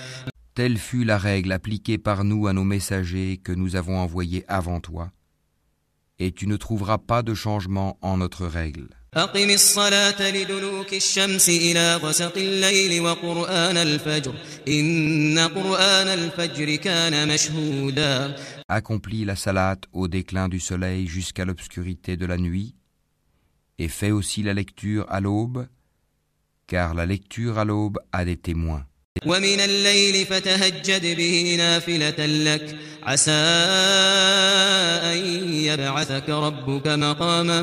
Telle 0.56 0.78
fut 0.78 1.04
la 1.04 1.18
règle 1.18 1.52
appliquée 1.52 1.98
par 1.98 2.24
nous 2.24 2.48
à 2.48 2.54
nos 2.54 2.63
messagers 2.63 3.41
que 3.44 3.52
nous 3.52 3.76
avons 3.76 4.00
envoyés 4.00 4.46
avant 4.48 4.80
toi. 4.80 5.12
Et 6.18 6.32
tu 6.32 6.48
ne 6.48 6.56
trouveras 6.56 6.98
pas 6.98 7.24
de 7.24 7.34
changement 7.34 7.98
en 8.02 8.15
notre 8.15 8.46
règle. 8.46 8.88
Accomplis 18.70 19.26
la 19.26 19.36
salate 19.36 19.84
au 19.91 20.08
déclin 20.08 20.48
du 20.48 20.60
soleil 20.62 21.08
jusqu'à 21.08 21.44
l'obscurité 21.44 22.15
de 22.15 22.26
la 22.26 22.38
nuit, 22.38 22.76
et 23.78 23.89
fais 23.89 24.12
aussi 24.12 24.41
la 24.41 24.54
lecture 24.54 25.06
à 25.10 25.20
l'aube, 25.20 25.68
car 26.65 26.94
la 26.94 27.06
lecture 27.06 27.60
à 27.60 27.65
l'aube 27.65 28.00
a 28.13 28.24
des 28.24 28.38
témoins. 28.38 28.86
ومن 29.26 29.61
الليل 29.61 30.26
فتهجد 30.26 31.16
به 31.16 31.55
نافلة 31.59 32.26
لك 32.26 32.79
عسى 33.03 33.31
أن 35.12 35.18
يبعثك 35.53 36.29
ربك 36.29 36.88
مقاما 36.88 37.62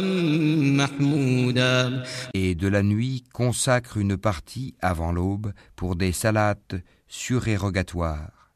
محمودا 0.84 2.04
Et 2.34 2.56
de 2.56 2.68
la 2.68 2.84
nuit 2.84 3.24
consacre 3.34 3.98
une 3.98 4.18
partie 4.18 4.76
avant 4.82 5.12
l'aube 5.12 5.54
pour 5.76 5.96
des 5.96 6.12
salates 6.12 6.76
surérogatoires, 7.08 8.52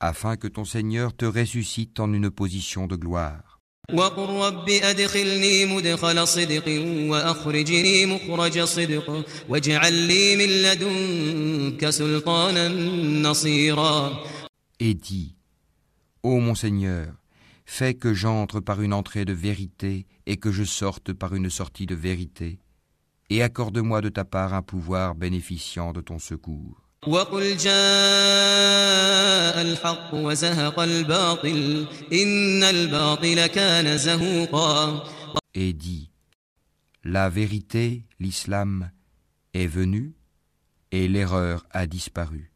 afin 0.00 0.36
que 0.36 0.48
ton 0.48 0.64
Seigneur 0.64 1.14
te 1.14 1.24
ressuscite 1.24 2.00
en 2.00 2.12
une 2.12 2.30
position 2.30 2.86
de 2.86 2.96
gloire. 2.96 3.49
وقل 3.94 4.46
رب 4.46 4.68
أدخلني 4.68 5.66
مدخل 5.66 6.28
صدق 6.28 6.68
وأخرجني 7.10 8.06
مخرج 8.06 8.60
صدق 8.60 9.24
واجعل 9.48 9.92
لي 9.92 10.36
من 10.36 10.62
لدنك 10.62 11.90
سلطانا 11.90 12.68
نصيرا 13.28 14.24
Et 14.78 14.94
dis, 14.94 15.36
Ô 16.22 16.40
mon 16.40 16.54
Seigneur, 16.54 17.14
fais 17.64 17.94
que 17.94 18.12
j'entre 18.12 18.60
par 18.60 18.82
une 18.82 18.92
entrée 18.92 19.24
de 19.24 19.32
vérité 19.32 20.06
et 20.26 20.36
que 20.36 20.50
je 20.50 20.64
sorte 20.64 21.12
par 21.12 21.34
une 21.34 21.50
sortie 21.50 21.86
de 21.86 21.94
vérité, 21.94 22.58
et 23.30 23.42
accorde-moi 23.42 24.00
de 24.00 24.08
ta 24.08 24.24
part 24.24 24.52
un 24.52 24.62
pouvoir 24.62 25.14
bénéficiant 25.14 25.92
de 25.92 26.00
ton 26.00 26.18
secours. 26.18 26.82
وقل 27.06 27.56
جاء 27.56 27.72
الحق 29.62 30.14
وزهق 30.14 30.80
الباطل 30.80 31.86
إن 32.12 32.62
الباطل 32.62 33.46
كان 33.46 33.98
زهوقا 33.98 35.04
Et 35.54 35.72
dis, 35.72 36.10
La 37.04 37.30
vérité, 37.30 38.04
l'islam, 38.20 38.90
est 39.54 39.66
venue, 39.66 40.14
et 40.92 41.08
l'erreur 41.08 41.64
a 41.70 41.86
disparu, 41.86 42.52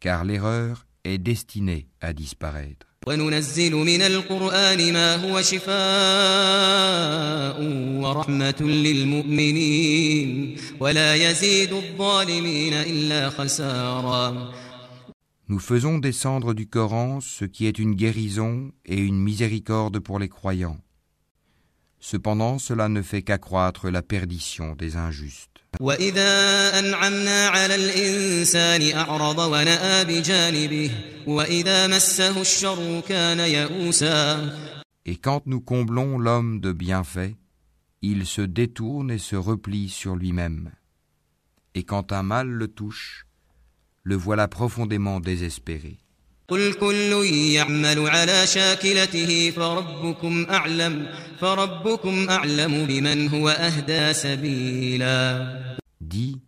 car 0.00 0.24
l'erreur 0.24 0.86
est 1.04 1.18
destinée 1.18 1.88
à 2.00 2.12
disparaître. 2.12 2.86
وننزل 3.06 3.74
من 3.74 4.02
القرآن 4.02 4.92
ما 4.92 5.16
هو 5.16 5.42
شفاء 5.42 5.72
ورحمة 8.02 8.60
للمؤمنين 8.60 10.56
ولا 10.80 11.14
يزيد 11.14 11.72
الظالمين 11.72 12.72
إلا 12.72 13.30
خسارا 13.30 14.52
Nous 15.48 15.58
faisons 15.58 15.98
descendre 15.98 16.54
du 16.54 16.66
Coran 16.66 17.20
ce 17.20 17.44
qui 17.44 17.66
est 17.66 17.78
une 17.78 17.94
guérison 17.94 18.70
et 18.86 18.96
une 18.96 19.18
miséricorde 19.18 19.98
pour 19.98 20.18
les 20.18 20.30
croyants. 20.30 20.78
Cependant, 22.00 22.58
cela 22.58 22.88
ne 22.88 23.00
fait 23.00 23.22
qu'accroître 23.22 23.88
la 23.88 24.02
perdition 24.02 24.74
des 24.74 24.96
injustes. 24.96 25.48
وإذا 25.80 26.78
أنعمنا 26.78 27.48
على 27.48 27.74
الإنسان 27.74 28.96
أعرض 28.96 29.38
ونأى 29.38 30.04
بجانبه 30.04 30.90
وإذا 31.26 31.86
مسه 31.86 32.40
الشر 32.40 33.00
كان 33.00 33.40
يئوسا 33.40 34.52
Et 35.04 35.16
quand 35.16 35.46
nous 35.46 35.60
comblons 35.60 36.18
l'homme 36.18 36.60
de 36.60 36.72
bienfaits, 36.72 37.34
il 38.02 38.26
se 38.26 38.42
détourne 38.42 39.10
et 39.10 39.18
se 39.18 39.34
replie 39.36 39.88
sur 39.88 40.14
lui-même. 40.14 40.70
Et 41.74 41.84
quand 41.84 42.12
un 42.12 42.22
mal 42.22 42.48
le 42.48 42.68
touche, 42.68 43.26
le 44.02 44.14
voilà 44.14 44.46
profondément 44.48 45.20
désespéré. 45.20 45.98
قل 46.49 46.73
كل 46.73 47.25
يعمل 47.51 48.09
على 48.09 48.47
شاكلته 48.47 49.51
فربكم 49.55 50.45
أعلم 50.49 51.07
فربكم 51.39 52.29
أعلم 52.29 52.85
بمن 52.85 53.27
هو 53.29 53.49
أهدى 53.49 54.13
سبيلا 54.13 55.77
Dis, 55.99 56.39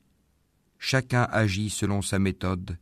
chacun 0.79 1.27
agit 1.31 1.69
selon 1.69 2.01
sa 2.01 2.17
méthode, 2.17 2.77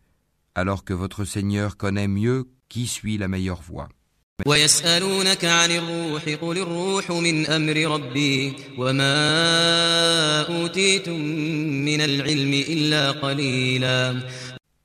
alors 0.54 0.84
que 0.84 0.94
votre 0.94 1.26
Seigneur 1.26 1.76
connaît 1.76 2.08
mieux 2.08 2.46
qui 2.70 2.86
suit 2.86 3.18
la 3.18 3.28
meilleure 3.28 3.62
voie. 3.62 3.90
ويسألونك 4.46 5.46
عن 5.46 5.72
الروح 5.72 6.24
قل 6.30 6.58
الروح 6.58 7.12
من 7.12 7.46
أمر 7.48 7.78
ربي 7.78 8.54
وما 8.78 10.42
أوتيتم 10.42 11.20
من 11.86 12.02
العلم 12.02 12.54
إلا 12.54 13.12
قليلا 13.12 14.22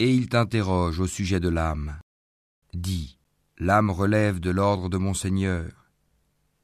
Et 0.01 0.11
il 0.11 0.28
t'interroge 0.28 0.99
au 1.01 1.07
sujet 1.07 1.39
de 1.39 1.49
l'âme. 1.49 2.01
Dis, 2.74 3.18
l'âme 3.58 3.89
relève 3.89 4.39
de 4.39 4.49
l'ordre 4.49 4.89
de 4.89 4.97
mon 4.97 5.14
Seigneur, 5.14 5.89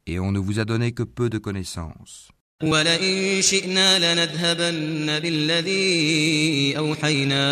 et 0.05 0.19
on 0.19 0.31
ne 0.31 0.39
vous 0.39 0.59
a 0.59 0.65
donné 0.65 0.91
que 0.91 1.03
peu 1.03 1.29
de 1.29 1.37
connaissances. 1.37 2.29
ولئن 2.63 3.41
شئنا 3.41 4.13
لنذهبن 4.13 5.19
بالذي 5.19 6.77
أوحينا 6.77 7.43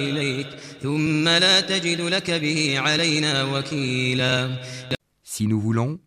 إليك 0.00 0.46
ثم 0.82 1.28
لا 1.28 1.60
تجد 1.60 2.00
لك 2.00 2.30
به 2.30 2.78
علينا 2.78 3.44
وكيلا 3.44 4.58
Si 5.22 5.46
nous 5.46 5.60
voulons, 5.60 5.98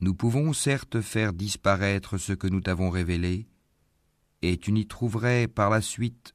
nous 0.00 0.14
pouvons 0.14 0.52
certes 0.52 1.00
faire 1.00 1.32
disparaître 1.32 2.18
ce 2.18 2.32
que 2.32 2.46
nous 2.46 2.60
t'avons 2.60 2.90
révélé, 2.90 3.46
et 4.42 4.56
tu 4.58 4.72
n'y 4.72 4.86
trouverais 4.86 5.46
par 5.48 5.70
la 5.70 5.80
suite 5.80 6.34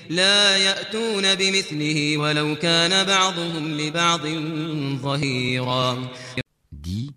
لا 0.10 0.56
يأتون 0.56 1.34
بمثله 1.34 2.16
ولو 2.18 2.56
كان 2.56 3.06
بعضهم 3.06 3.80
لبعض 3.80 4.26
ظهيرا 5.02 6.10
Dis, 6.72 7.10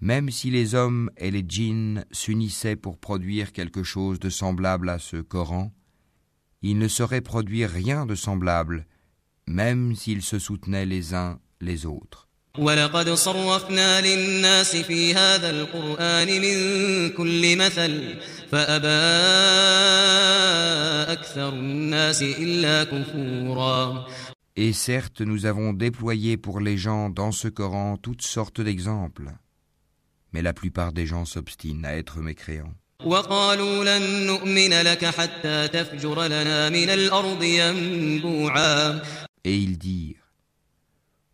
même 0.00 0.30
si 0.30 0.50
les 0.50 0.74
hommes 0.74 1.10
et 1.16 1.30
les 1.30 1.44
djinns 1.46 2.04
s'unissaient 2.12 2.76
pour 2.76 2.98
produire 2.98 3.52
quelque 3.52 3.82
chose 3.82 4.20
de 4.20 4.30
semblable 4.30 4.88
à 4.88 4.98
ce 4.98 5.16
Coran, 5.16 5.72
ils 6.62 6.78
ne 6.78 6.88
sauraient 6.88 7.20
produire 7.20 7.70
rien 7.70 8.06
de 8.06 8.14
semblable, 8.14 8.86
même 9.46 9.94
s'ils 9.94 10.22
se 10.22 10.38
soutenaient 10.38 10.86
les 10.86 11.14
uns 11.14 11.38
les 11.60 11.86
autres. 11.86 12.28
ولقد 12.58 13.10
صرفنا 13.10 14.00
للناس 14.00 14.76
في 14.76 15.14
هذا 15.14 15.50
القرآن 15.50 16.26
من 16.26 16.56
كل 17.10 17.56
مثل 17.56 18.14
فأبى 18.52 19.06
أكثر 21.12 21.48
الناس 21.48 22.22
إلا 22.22 22.84
كفورا 22.84 24.06
Et 24.58 24.72
certes, 24.72 25.20
nous 25.20 25.44
avons 25.44 25.74
déployé 25.74 26.38
pour 26.38 26.60
les 26.60 26.78
gens 26.78 27.10
dans 27.10 27.30
ce 27.30 27.48
Coran 27.48 27.98
toutes 27.98 28.22
sortes 28.22 28.62
d'exemples. 28.62 29.28
Mais 30.32 30.40
la 30.40 30.54
plupart 30.54 30.92
des 30.92 31.04
gens 31.04 31.26
s'obstinent 31.26 31.84
à 31.84 31.94
être 31.94 32.20
mécréants. 32.20 32.74
وقالوا 33.04 33.84
لن 33.84 34.26
نؤمن 34.26 34.72
لك 34.82 35.04
حتى 35.04 35.68
تفجر 35.68 36.24
لنا 36.26 36.68
من 36.70 36.90
الأرض 36.90 37.42
ينبوعا 37.42 39.02
Et 39.44 39.56
ils 39.58 39.78
dirent 39.78 40.19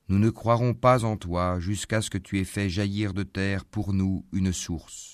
Nous 0.09 0.19
ne 0.19 0.31
croirons 0.31 0.75
pas 0.75 1.05
en 1.05 1.17
toi 1.17 1.59
jusqu'à 1.59 2.03
ce 2.03 2.11
que 2.11 2.19
tu 2.19 2.39
aies 2.39 2.45
fait 2.45 2.69
jaillir 2.69 3.15
de 3.15 3.23
terre 3.23 3.65
pour 3.65 3.93
nous 3.93 4.27
une 4.33 4.53
source. 4.53 5.13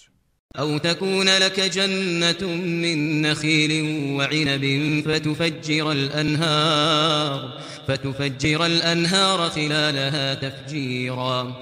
أو 0.57 0.79
تكون 0.79 1.29
لك 1.29 1.61
جنة 1.61 2.57
من 2.57 3.23
نخيل 3.23 3.83
وعنب 4.17 5.03
فتفجر 5.05 5.93
الأنهار 5.93 7.61
فتفجر 7.89 8.67
الأنهار 8.67 9.51
خلالها 9.51 10.35
تفجيرا 10.35 11.61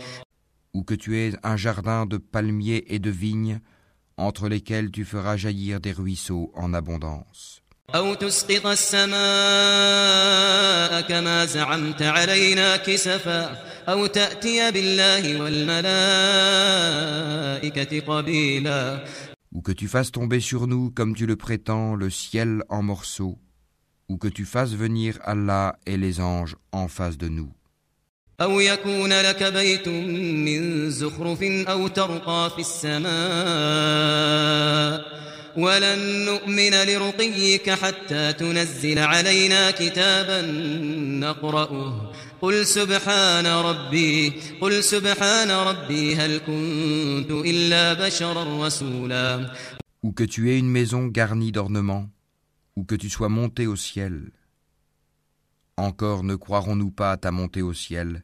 Ou 0.75 0.83
que 0.83 0.95
tu 0.95 1.17
aies 1.17 1.33
un 1.43 1.57
jardin 1.57 2.07
de 2.07 2.19
palmiers 2.19 2.85
et 2.89 2.99
de 2.99 3.11
vignes 3.11 3.61
entre 4.19 4.49
lesquels 4.49 4.91
tu 4.91 5.05
feras 5.05 5.37
jaillir 5.37 5.81
des 5.81 5.93
ruisseaux 5.93 6.53
en 6.55 6.73
abondance. 6.75 7.60
أو 7.95 8.15
تسقط 8.15 8.67
السماء 8.67 9.17
كما 11.01 11.45
زعمت 11.45 12.03
علينا 12.03 12.77
كسفا 12.77 13.63
أو 13.89 14.07
تأتي 14.07 14.71
بالله 14.71 15.43
والملائكة 15.43 15.87
قبيلا 18.01 19.05
Ou 19.55 19.63
que 19.63 19.73
tu 19.73 19.89
fasses 19.89 20.13
tomber 20.13 20.41
sur 20.41 20.67
nous, 20.67 20.91
comme 20.91 21.15
tu 21.15 21.25
le 21.25 21.37
prétends, 21.37 21.95
le 21.95 22.11
ciel 22.11 22.63
en 22.69 22.83
morceaux. 22.83 23.39
Ou 24.11 24.19
que 24.19 24.29
tu 24.29 24.45
fasses 24.45 24.75
venir 24.75 25.19
Allah 25.23 25.79
et 25.87 25.97
les 25.97 26.21
anges 26.21 26.57
en 26.73 26.89
face 26.89 27.17
de 27.17 27.29
nous. 27.29 27.53
أو 28.41 28.61
يكون 28.61 29.13
لك 29.13 29.43
بيت 29.43 29.89
من 29.89 30.91
زخرف 30.91 31.43
أو 31.43 31.89
ترقى 31.89 32.51
في 32.55 32.61
السماء 32.61 33.07
ولن 35.57 36.25
نؤمن 36.25 36.71
لرقيك 36.71 37.71
حتى 37.71 38.33
تنزل 38.33 38.99
علينا 38.99 39.71
كتابا 39.71 40.43
نقرأه 41.21 42.13
قل 42.43 42.67
سبحان 42.67 43.47
ربي 43.47 44.33
قل 44.61 44.85
سبحان 44.85 45.51
ربي 45.51 46.15
هل 46.17 46.39
كنت 46.39 47.31
إلا 47.31 47.93
بشرا 47.95 48.67
رسولا 48.67 49.51
Ou 50.03 50.13
que 50.13 50.25
tu 50.25 50.51
aies 50.51 50.59
une 50.59 50.71
maison 50.71 51.07
garnie 51.07 51.51
d'ornements. 51.51 52.09
Ou 52.77 52.85
que 52.85 52.95
tu 52.95 53.11
sois 53.11 53.29
monté 53.29 53.67
au 53.67 53.75
ciel. 53.75 54.31
Encore 55.77 56.23
ne 56.23 56.37
croirons-nous 56.37 56.93
pas 56.93 57.11
à 57.13 57.17
ta 57.17 57.33
montée 57.33 57.63
au 57.63 57.75
ciel, 57.75 58.23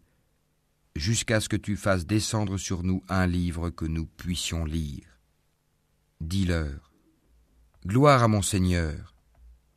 jusqu'à 0.94 1.40
ce 1.40 1.48
que 1.48 1.56
tu 1.56 1.76
fasses 1.76 2.06
descendre 2.06 2.56
sur 2.56 2.82
nous 2.84 3.02
un 3.08 3.26
livre 3.26 3.70
que 3.70 3.84
nous 3.84 4.06
puissions 4.06 4.64
lire. 4.64 5.18
Dis-leur, 6.20 6.85
Gloire 7.86 8.22
à 8.22 8.28
mon 8.28 8.42
Seigneur, 8.42 9.14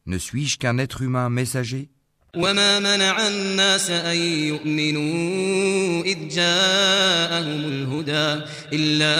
ne 0.05 0.17
suis-je 0.17 0.57
qu'un 0.57 0.77
être 0.77 1.01
humain 1.01 1.29
messager 1.29 1.89
وما 2.35 2.79
منع 2.79 3.27
الناس 3.27 3.89
أن 3.89 4.17
يؤمنوا 4.17 6.03
إذ 6.03 6.27
جاءهم 6.27 7.65
الهدى 7.65 8.45
إلا 8.73 9.15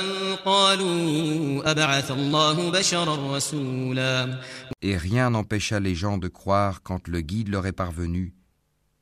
أن 0.00 0.04
قالوا 0.44 1.70
أبعث 1.70 2.10
الله 2.10 2.70
بشرا 2.70 3.36
رسولا 3.36 4.40
Et 4.82 4.96
rien 4.96 5.30
n'empêcha 5.30 5.80
les 5.80 5.94
gens 5.94 6.18
de 6.18 6.28
croire 6.28 6.82
quand 6.82 7.08
le 7.08 7.22
guide 7.22 7.48
leur 7.48 7.66
est 7.66 7.72
parvenu, 7.72 8.34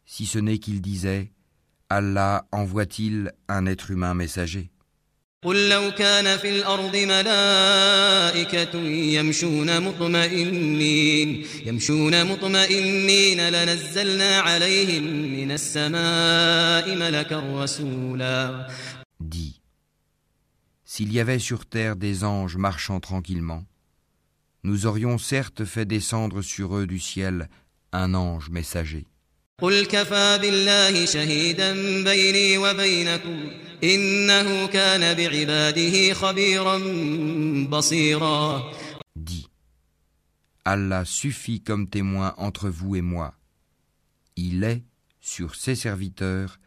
si 0.06 0.26
ce 0.26 0.38
n'est 0.38 0.58
qu'ils 0.58 0.80
disaient 0.80 1.32
Allah 1.90 2.46
envoie-t-il 2.52 3.32
un 3.48 3.66
être 3.66 3.90
humain 3.90 4.14
messager 4.14 4.70
قل 5.44 5.68
لو 5.68 5.90
كان 5.90 6.38
في 6.38 6.50
الأرض 6.50 6.96
ملائكة 6.96 8.78
يمشون 9.18 9.80
مطمئنين 9.80 11.46
يمشون 11.66 12.26
مطمئنين 12.26 13.48
لنزلنا 13.48 14.38
عليهم 14.38 15.02
من 15.02 15.50
السماء 15.50 16.96
ملكا 16.96 17.62
رسولا 17.62 18.68
Dis, 19.20 19.60
s'il 20.84 21.12
y 21.12 21.18
avait 21.18 21.40
sur 21.40 21.66
terre 21.66 21.96
des 21.96 22.22
anges 22.22 22.56
marchant 22.56 23.00
tranquillement, 23.00 23.64
nous 24.62 24.86
aurions 24.86 25.18
certes 25.18 25.64
fait 25.64 25.86
descendre 25.86 26.42
sur 26.42 26.76
eux 26.76 26.86
du 26.86 27.00
ciel 27.00 27.48
un 27.92 28.14
ange 28.14 28.50
messager. 28.50 29.06
قل 29.62 29.86
كفى 29.86 30.38
بالله 30.42 31.04
شهيدا 31.06 31.72
بيني 32.04 32.58
وبينكم 32.58 33.50
إنه 33.84 34.66
كان 34.66 35.16
بعباده 35.16 36.14
خبيرا 36.14 36.78
بصيرا 37.68 38.72
Dis, 39.16 39.46
Allah 40.64 41.04
suffit 41.04 41.60
comme 41.62 41.88
témoin 41.88 42.34
entre 42.38 42.68
vous 42.68 42.96
et 42.96 43.02
moi. 43.02 43.34
Il 44.36 44.64
est, 44.64 44.82
sur 45.20 45.54
ses 45.54 45.74
serviteurs, 45.74 46.58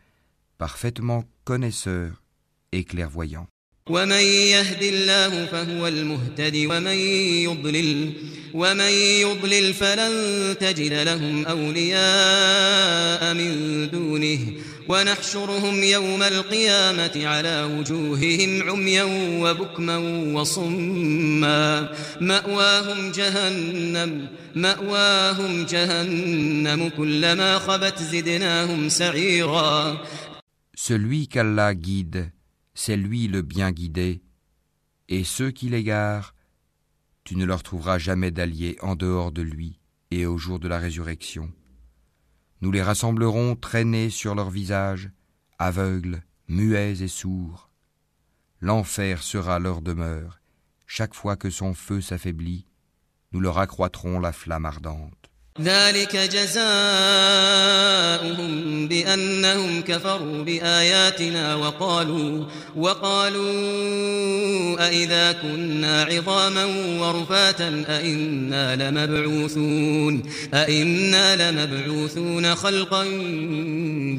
parfaitement 0.58 1.26
connaisseur 1.44 2.24
et 2.72 2.84
clairvoyant. 2.84 3.48
ومن 3.91 4.25
يهد 4.55 4.83
الله 4.83 5.47
فهو 5.47 5.89
المهتد 5.89 6.57
ومن 6.57 6.99
يضلل 7.47 8.13
ومن 8.55 8.93
يضلل 9.25 9.75
فلن 9.75 10.13
تجد 10.61 10.93
لهم 10.93 11.47
أولياء 11.47 13.35
من 13.35 13.53
دونه 13.91 14.39
ونحشرهم 14.89 15.83
يوم 15.83 16.23
القيامة 16.23 17.27
على 17.27 17.63
وجوههم 17.63 18.71
عميا 18.71 19.05
وبكما 19.43 19.99
وصما 20.35 21.89
مأواهم 22.21 23.13
جهنم 23.13 24.29
مأواهم 24.55 25.65
جهنم 25.65 26.89
كلما 26.89 27.59
خبت 27.59 27.99
زدناهم 28.03 28.89
سعيرا 28.89 29.99
Celui 30.81 31.29
qu'Allah 31.29 31.75
guide, 31.75 32.33
c'est 32.83 32.97
lui 32.97 33.29
le 33.29 33.43
bien 33.43 33.73
guidé, 33.73 34.23
Et 35.11 35.23
ceux 35.23 35.51
qui 35.51 35.69
l'égarent, 35.69 36.35
tu 37.25 37.37
ne 37.37 37.45
leur 37.45 37.63
trouveras 37.63 37.99
jamais 37.99 38.31
d'alliés 38.31 38.79
en 38.81 38.97
dehors 38.97 39.33
de 39.33 39.43
lui 39.43 39.79
et 40.11 40.25
au 40.25 40.39
jour 40.39 40.59
de 40.59 40.67
la 40.67 40.79
résurrection. 40.79 41.53
Nous 42.63 42.73
les 42.73 42.81
rassemblerons 42.81 43.55
traînés 43.55 44.09
sur 44.09 44.35
leurs 44.35 44.49
visages, 44.49 45.11
aveugles, 45.59 46.23
muets 46.49 47.03
et 47.03 47.09
sourds. 47.09 47.71
L'enfer 48.63 49.23
sera 49.23 49.59
leur 49.59 49.83
demeure. 49.83 50.41
Chaque 50.87 51.15
fois 51.15 51.37
que 51.37 51.51
son 51.51 51.75
feu 51.75 52.01
s'affaiblit, 52.01 52.67
nous 53.33 53.41
leur 53.41 53.59
accroîtrons 53.59 54.21
la 54.21 54.33
flamme 54.33 54.65
ardente. 54.65 55.20
ذلك 55.63 56.17
جزاؤهم 56.17 56.61
بأنهم 58.89 59.81
كفروا 59.81 60.45
بآياتنا 60.45 61.55
وقالوا 61.55 62.45
وقالوا 62.77 63.51
أإذا 64.89 65.33
كنا 65.33 66.03
عظاما 66.03 66.65
ورفاتا 67.01 67.85
أإنا 67.89 68.77
لمبعوثون 68.77 70.23
أإنا 70.55 71.37
لمبعوثون 71.53 72.55
خلقا 72.55 73.05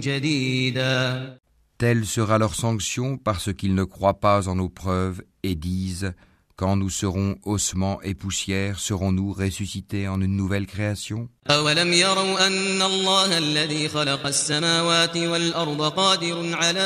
جديدا. 0.04 1.38
Telle 1.78 2.06
sera 2.06 2.38
leur 2.38 2.54
sanction 2.54 3.18
parce 3.18 3.52
qu'ils 3.54 3.74
ne 3.74 3.84
croient 3.84 4.20
pas 4.20 4.48
en 4.48 4.56
nos 4.56 4.70
preuves 4.70 5.24
et 5.42 5.56
disent 5.56 6.14
Quand 6.61 6.75
nous 6.75 6.89
serons 6.89 7.37
ossements 7.45 8.01
et 8.01 8.15
poussière, 8.15 8.79
serons-nous 8.79 9.35
ressuscités 9.35 10.09
en 10.09 10.23
une 10.23 10.37
nouvelle 10.37 10.67
création 10.67 11.29
أولم 11.51 11.93
يروا 11.93 12.47
أن 12.47 12.83
الله 12.83 13.39
الذي 13.39 13.89
خلق 13.89 14.27
السماوات 14.27 15.17
والأرض 15.17 15.83
قادر 15.83 16.55
على 16.55 16.81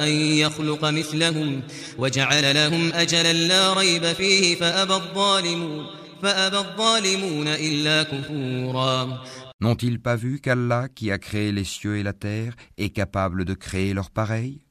أن 0.00 0.08
يخلق 0.12 0.84
مثلهم 0.84 1.62
وجعل 1.98 2.54
لهم 2.54 2.92
أجلا 2.92 3.32
لا 3.32 3.72
ريب 3.72 4.12
فيه 4.12 4.56
فأبى 4.56 4.94
الظالمون 4.94 5.86
فأبى 6.22 6.58
الظالمون 6.58 7.48
إلا 7.48 8.02
كفورا 8.02 9.24
N'ont-ils 9.60 10.00
pas 10.00 10.16
vu 10.16 10.40
qu'Allah, 10.40 10.88
qui 10.94 11.10
a 11.10 11.16
créé 11.18 11.50
les 11.50 11.64
cieux 11.64 11.96
et 11.96 12.02
la 12.02 12.12
terre, 12.12 12.54
est 12.76 12.90
capable 12.90 13.46
de 13.46 13.54
créer 13.54 13.94
leur 13.94 14.10
pareil 14.10 14.66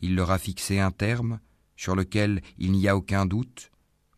Il 0.00 0.16
leur 0.16 0.32
a 0.32 0.38
fixé 0.38 0.80
un 0.80 0.90
terme 0.90 1.38
sur 1.76 1.94
lequel 1.96 2.42
il 2.58 2.72
n'y 2.72 2.88
a 2.88 2.96
aucun 2.96 3.26
doute, 3.26 3.70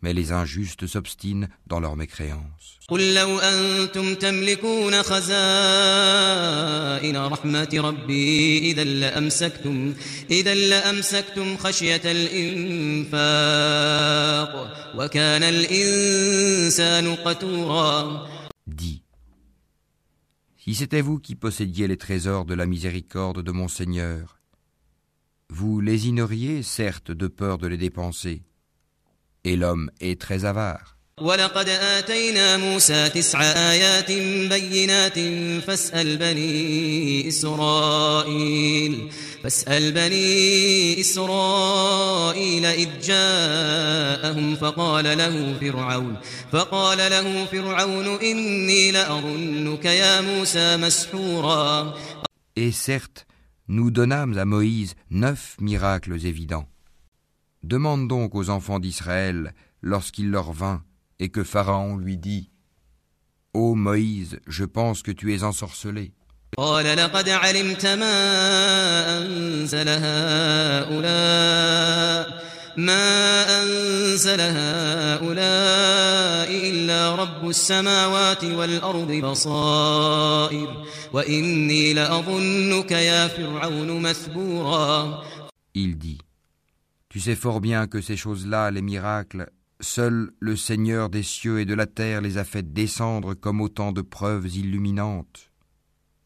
mais 0.03 0.13
les 0.13 0.33
injustes 0.33 0.87
s'obstinent 0.87 1.49
dans 1.67 1.81
leur 1.81 1.97
mécréance. 1.97 2.75
قل 2.89 3.15
لو 3.15 3.39
أنتم 3.39 4.15
تملكون 4.15 5.03
خزائن 5.03 5.27
رحمة 7.17 7.69
ربي 7.75 8.59
إذا 8.71 8.85
لأمسكتم 8.85 9.95
إذا 10.31 10.55
لأمسكتم 10.55 11.57
خشية 11.57 12.03
الإنفاق 12.05 13.15
وكان 14.97 15.43
الإنسان 15.43 17.15
قتورا 17.15 18.29
Dis, 18.67 19.03
si 20.57 20.75
c'était 20.75 21.01
vous 21.03 21.19
qui 21.19 21.35
possédiez 21.35 21.87
les 21.89 21.97
trésors 21.97 22.45
de 22.45 22.55
la 22.55 22.67
miséricorde 22.67 23.43
de 23.43 23.53
mon 23.53 23.69
Seigneur, 23.69 24.38
vous 25.49 25.81
lésineriez 25.81 26.63
certes 26.63 27.11
de 27.11 27.29
peur 27.29 27.59
de 27.59 27.67
les 27.67 27.77
dépenser, 27.77 28.43
et 29.45 29.57
l'homme 29.57 29.91
est 30.01 30.21
très 30.21 30.45
avare. 30.45 30.95
ولقد 31.21 31.69
آتينا 31.69 32.57
موسى 32.57 33.09
تسع 33.09 33.43
آيات 33.43 34.13
بينات 34.49 35.19
فاسأل 35.67 36.17
بني 36.17 37.29
إسرائيل 37.29 39.11
فاسأل 39.45 39.93
بني 39.93 41.01
إسرائيل 41.01 42.67
إذ 42.67 42.89
جاءهم 43.03 44.57
فقال 44.57 45.19
له 45.19 45.55
فرعون 45.61 46.17
فقال 46.53 46.99
له 46.99 47.45
فرعون 47.45 48.07
إني 48.07 48.93
لأظنك 48.93 49.85
يا 49.85 50.21
موسى 50.21 50.77
مسحورا 50.77 51.95
Et 52.57 52.73
certes, 52.73 53.27
nous 53.70 53.92
donnâmes 53.92 54.38
à 54.38 54.46
Moïse 54.46 54.96
neuf 55.12 55.56
miracles 55.62 56.26
évidents. 56.26 56.68
Demande 57.64 58.08
donc 58.08 58.36
aux 58.36 58.50
enfants 58.50 58.80
d'Israël, 58.80 59.54
lorsqu'il 59.82 60.32
leur 60.32 60.52
vint, 60.52 60.84
et 61.20 61.30
que 61.30 61.44
Pharaon 61.44 61.98
lui 61.98 62.18
dit 62.18 62.50
Ô 63.54 63.76
Moïse, 63.76 64.40
je 64.48 64.66
pense 64.66 65.04
que 65.04 65.12
tu 65.12 65.34
es 65.34 65.44
ensorcelé. 65.44 66.14
قال 72.79 72.85
لقد 72.85 72.85
علمت 72.85 72.85
ما 72.87 73.63
أنزل 73.63 74.41
هؤلاء 74.41 74.45
ما 74.45 74.45
أنزل 75.23 75.25
هؤلاء 75.25 76.71
إلا 76.71 77.15
رب 77.15 77.49
السماوات 77.49 78.45
والأرض 78.45 79.13
بصائر 79.13 80.85
وإني 81.13 81.93
لأظنك 81.93 82.91
يا 82.91 83.29
فرعون 83.29 84.03
مثبورا 84.03 85.25
Il 85.75 85.99
dit 85.99 86.19
Tu 87.09 87.21
sais 87.21 87.37
fort 87.37 87.61
bien 87.61 87.87
que 87.87 88.01
ces 88.01 88.17
choses-là, 88.17 88.71
les 88.71 88.83
miracles, 88.83 89.51
seul 89.81 90.31
le 90.41 90.57
Seigneur 90.57 91.11
des 91.11 91.23
cieux 91.23 91.61
et 91.61 91.65
de 91.65 91.75
la 91.75 91.87
terre 91.87 92.21
les 92.21 92.39
a 92.39 92.45
fait 92.45 92.73
descendre 92.73 93.35
comme 93.35 93.61
autant 93.61 93.93
de 93.93 94.03
preuves 94.03 94.57
illuminantes. 94.57 95.51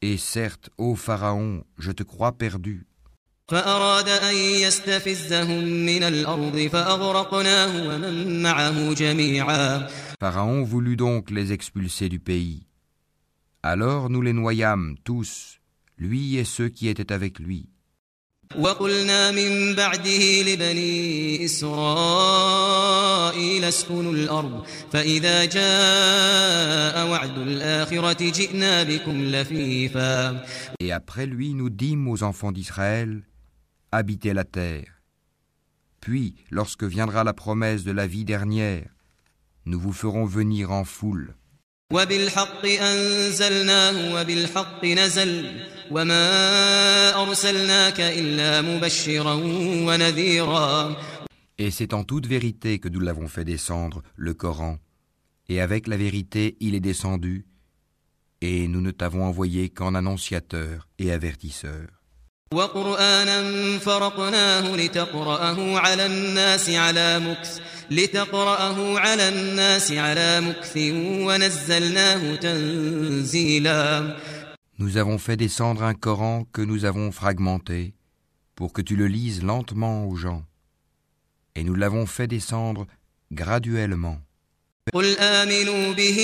Et 0.01 0.17
certes, 0.17 0.71
ô 0.79 0.95
Pharaon, 0.95 1.65
je 1.79 1.93
te 1.93 2.05
crois 2.05 2.33
perdu. 2.33 2.87
فأراد 3.49 4.09
أن 4.09 4.35
يستفزهم 4.37 5.65
من 5.65 6.03
الأرض 6.03 6.69
فأغرقناه 6.73 7.89
ومن 7.89 8.43
معه 8.43 8.95
جميعا 8.95 9.89
Pharaon 10.21 10.65
voulut 10.65 10.97
donc 10.97 11.31
les 11.31 11.53
expulser 11.53 12.09
du 12.09 12.19
pays. 12.19 12.67
Alors 13.63 14.11
nous 14.11 14.21
les 14.21 14.33
noyâmes 14.35 14.97
tous, 15.05 15.61
lui 15.97 16.37
et 16.37 16.45
ceux 16.45 16.69
qui 16.69 16.89
étaient 16.89 17.13
avec 17.13 17.39
lui. 17.39 17.69
وقلنا 18.57 19.31
من 19.31 19.75
بعده 19.75 20.43
لبني 20.43 21.45
إسرائيل 22.39 23.65
اسكنوا 23.65 24.13
الأرض 24.13 24.67
فإذا 24.93 25.45
جاء 25.45 27.09
وعد 27.11 27.39
الآخرة 27.39 28.31
جئنا 28.31 28.83
بكم 28.83 29.25
لفيفا 29.25 30.45
Et 30.81 30.93
après 30.93 31.27
lui, 31.27 31.55
nous 31.55 31.69
dîmes 31.71 32.09
aux 32.09 32.23
enfants 32.23 32.53
d'Israël, 32.53 33.23
habitez 33.93 34.35
la 34.35 34.45
terre. 34.45 35.03
Puis, 36.01 36.37
lorsque 36.51 36.85
viendra 36.85 37.25
la 37.25 37.33
promesse 37.33 37.85
de 37.85 37.93
la 37.93 38.07
vie 38.07 38.25
dernière, 38.25 38.95
nous 39.67 39.81
vous 39.81 39.93
ferons 39.93 40.25
venir 40.25 40.71
en 40.71 40.85
foule. 40.85 41.35
وبالحق 41.93 42.67
أنزلناه 42.67 44.15
وبالحق 44.15 44.85
نزل 44.85 45.61
وما 45.91 47.23
أرسلناك 47.23 48.01
إلا 48.01 48.63
مبشرا 48.63 49.35
ونذيرا 49.87 50.97
Et 51.59 51.71
c'est 51.71 51.95
en 51.95 52.05
toute 52.05 52.27
vérité 52.27 52.79
que 52.79 52.89
nous 52.89 53.01
l'avons 53.01 53.27
fait 53.27 53.45
descendre, 53.45 54.03
le 54.17 54.35
Coran, 54.35 54.79
et 55.49 55.61
avec 55.61 55.87
la 55.87 55.97
vérité 55.97 56.57
il 56.61 56.75
est 56.75 56.81
descendu, 56.81 57.47
et 58.43 58.69
nous 58.69 58.83
ne 58.83 58.91
t'avons 58.91 59.25
envoyé 59.25 59.71
qu'en 59.71 59.95
annonciateur 59.95 60.89
et 60.99 61.11
avertisseur. 61.11 61.89
وقرآنا 62.55 63.79
فرقناه 63.79 64.77
لتقرأه 64.77 65.79
على 65.79 66.07
الناس 66.07 66.71
على 66.71 67.19
مكث 67.19 67.61
لتقرأه 67.91 68.99
على 68.99 69.29
الناس 69.29 69.93
على 69.93 70.41
مكث 70.41 70.77
ونزلناه 71.27 72.35
تنزيلا 72.35 74.17
Nous 74.79 74.97
avons 74.97 75.19
fait 75.19 75.37
descendre 75.37 75.83
un 75.83 75.95
Coran 75.95 76.45
que 76.53 76.63
nous 76.63 76.85
avons 76.85 77.11
fragmenté 77.11 77.95
pour 78.55 78.73
que 78.73 78.81
tu 78.81 78.95
le 78.95 79.09
lises 79.09 79.43
lentement 79.43 80.07
aux 80.07 80.15
gens. 80.15 80.45
Et 81.57 81.65
nous 81.65 81.75
l'avons 81.75 82.07
fait 82.07 82.29
descendre 82.29 82.87
graduellement. 83.33 84.19
قل 84.95 85.19
آمنوا 85.19 85.93
به 85.93 86.19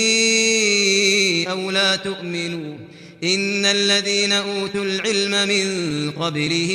أو 1.49 1.71
لا 1.71 1.95
تؤمنوا 1.95 2.77
إن 3.23 3.65
الذين 3.65 4.31
أوتوا 4.31 4.85
العلم 4.85 5.47
من 5.49 6.11
قبله 6.11 6.71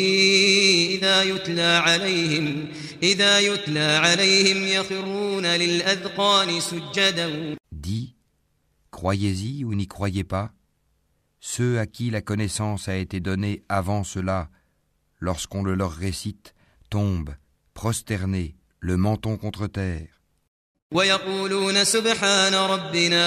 إذا 0.90 1.22
يتلى 1.22 1.62
عليهم 1.62 2.68
إذا 3.02 3.40
يتلى 3.40 3.80
عليهم 3.80 4.66
يخرون 4.66 5.46
للأذقان 5.46 6.60
سجدا 6.60 7.56
Dis, 7.72 8.14
croyez-y 8.90 9.64
ou 9.64 9.74
n'y 9.74 9.86
croyez 9.86 10.24
pas, 10.24 10.52
ceux 11.40 11.78
à 11.78 11.86
qui 11.86 12.10
la 12.10 12.20
connaissance 12.20 12.88
a 12.88 12.96
été 12.96 13.20
donnée 13.20 13.62
avant 13.68 14.04
cela, 14.04 14.50
lorsqu'on 15.18 15.62
le 15.62 15.74
leur 15.74 15.92
récite, 15.92 16.54
tombent, 16.90 17.34
prosternés, 17.72 18.56
le 18.80 18.96
menton 18.96 19.38
contre 19.38 19.66
terre. 19.66 20.13
ويقولون 20.94 21.84
سبحان 21.84 22.54
ربنا 22.54 23.26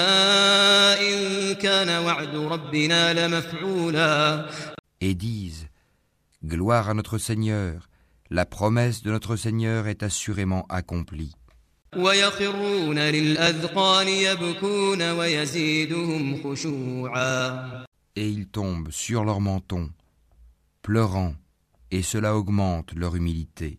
إن 1.00 1.54
كان 1.54 2.04
وعد 2.04 2.34
ربنا 2.36 3.12
لمفعولا 3.26 4.46
et 5.00 5.14
disent 5.14 5.66
Gloire 6.44 6.90
à 6.90 6.94
notre 6.94 7.16
Seigneur, 7.18 7.88
La 8.30 8.44
promesse 8.44 9.02
de 9.02 9.10
notre 9.10 9.36
Seigneur 9.36 9.86
est 9.86 10.02
assurément 10.02 10.66
accomplie. 10.68 11.32
ويخرون 11.96 12.98
للأذقان 12.98 14.08
يبكون 14.08 15.02
ويزيدهم 15.10 16.42
خشوعا 16.42 17.84
Et 18.16 18.28
ils 18.28 18.46
tombent 18.48 18.90
sur 18.90 19.24
leur 19.24 19.40
menton, 19.40 19.90
pleurant, 20.82 21.34
et 21.90 22.02
cela 22.02 22.36
augmente 22.36 22.92
leur 22.94 23.16
humilité. 23.16 23.78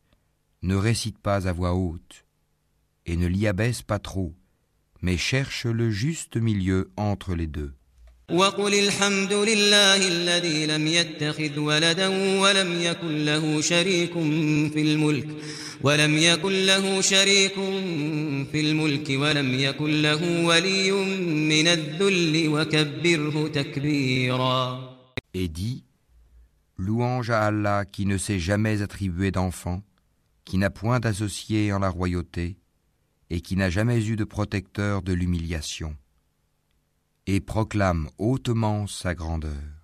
ne 0.62 0.76
récite 0.76 1.18
pas 1.18 1.48
à 1.48 1.52
voix 1.52 1.74
haute, 1.74 2.24
et 3.06 3.16
ne 3.16 3.26
l'y 3.26 3.46
abaisse 3.46 3.82
pas 3.82 3.98
trop, 3.98 4.34
mais 5.02 5.16
cherche 5.16 5.66
le 5.66 5.90
juste 5.90 6.36
milieu 6.36 6.90
entre 6.96 7.34
les 7.34 7.46
deux. 7.46 7.72
وقل 8.30 8.74
الحمد 8.74 9.32
لله 9.32 10.08
الذي 10.08 10.66
لم 10.66 10.86
يتخذ 10.86 11.58
ولدا 11.58 12.08
ولم 12.40 12.80
يكن 12.80 13.24
له 13.24 13.60
شريك 13.60 14.12
في 14.72 14.82
الملك 14.82 15.28
ولم 15.82 16.18
يكن 16.18 16.66
له 16.66 17.00
شريك 17.00 17.54
في 18.52 18.60
الملك 18.60 19.10
ولم 19.10 19.54
يكن 19.54 20.02
له 20.02 20.44
ولي 20.44 20.92
من 21.50 21.68
الذل 21.68 22.48
وكبره 22.48 23.48
تكبيرا 23.48 24.96
Et 25.34 25.48
dis, 25.48 25.84
louange 26.78 27.30
à 27.30 27.42
Allah 27.42 27.84
qui 27.84 28.06
ne 28.06 28.16
s'est 28.18 28.40
jamais 28.40 28.82
attribué 28.82 29.30
d'enfant, 29.30 29.82
qui 30.45 30.57
n'a 30.57 30.69
point 30.69 30.99
d'associé 30.99 31.73
en 31.73 31.79
la 31.79 31.89
royauté, 31.89 32.57
et 33.29 33.41
qui 33.41 33.55
n'a 33.55 33.69
jamais 33.69 34.05
eu 34.07 34.15
de 34.15 34.23
protecteur 34.23 35.01
de 35.01 35.13
l'humiliation, 35.13 35.95
et 37.27 37.39
proclame 37.39 38.09
hautement 38.17 38.87
sa 38.87 39.15
grandeur. 39.15 39.80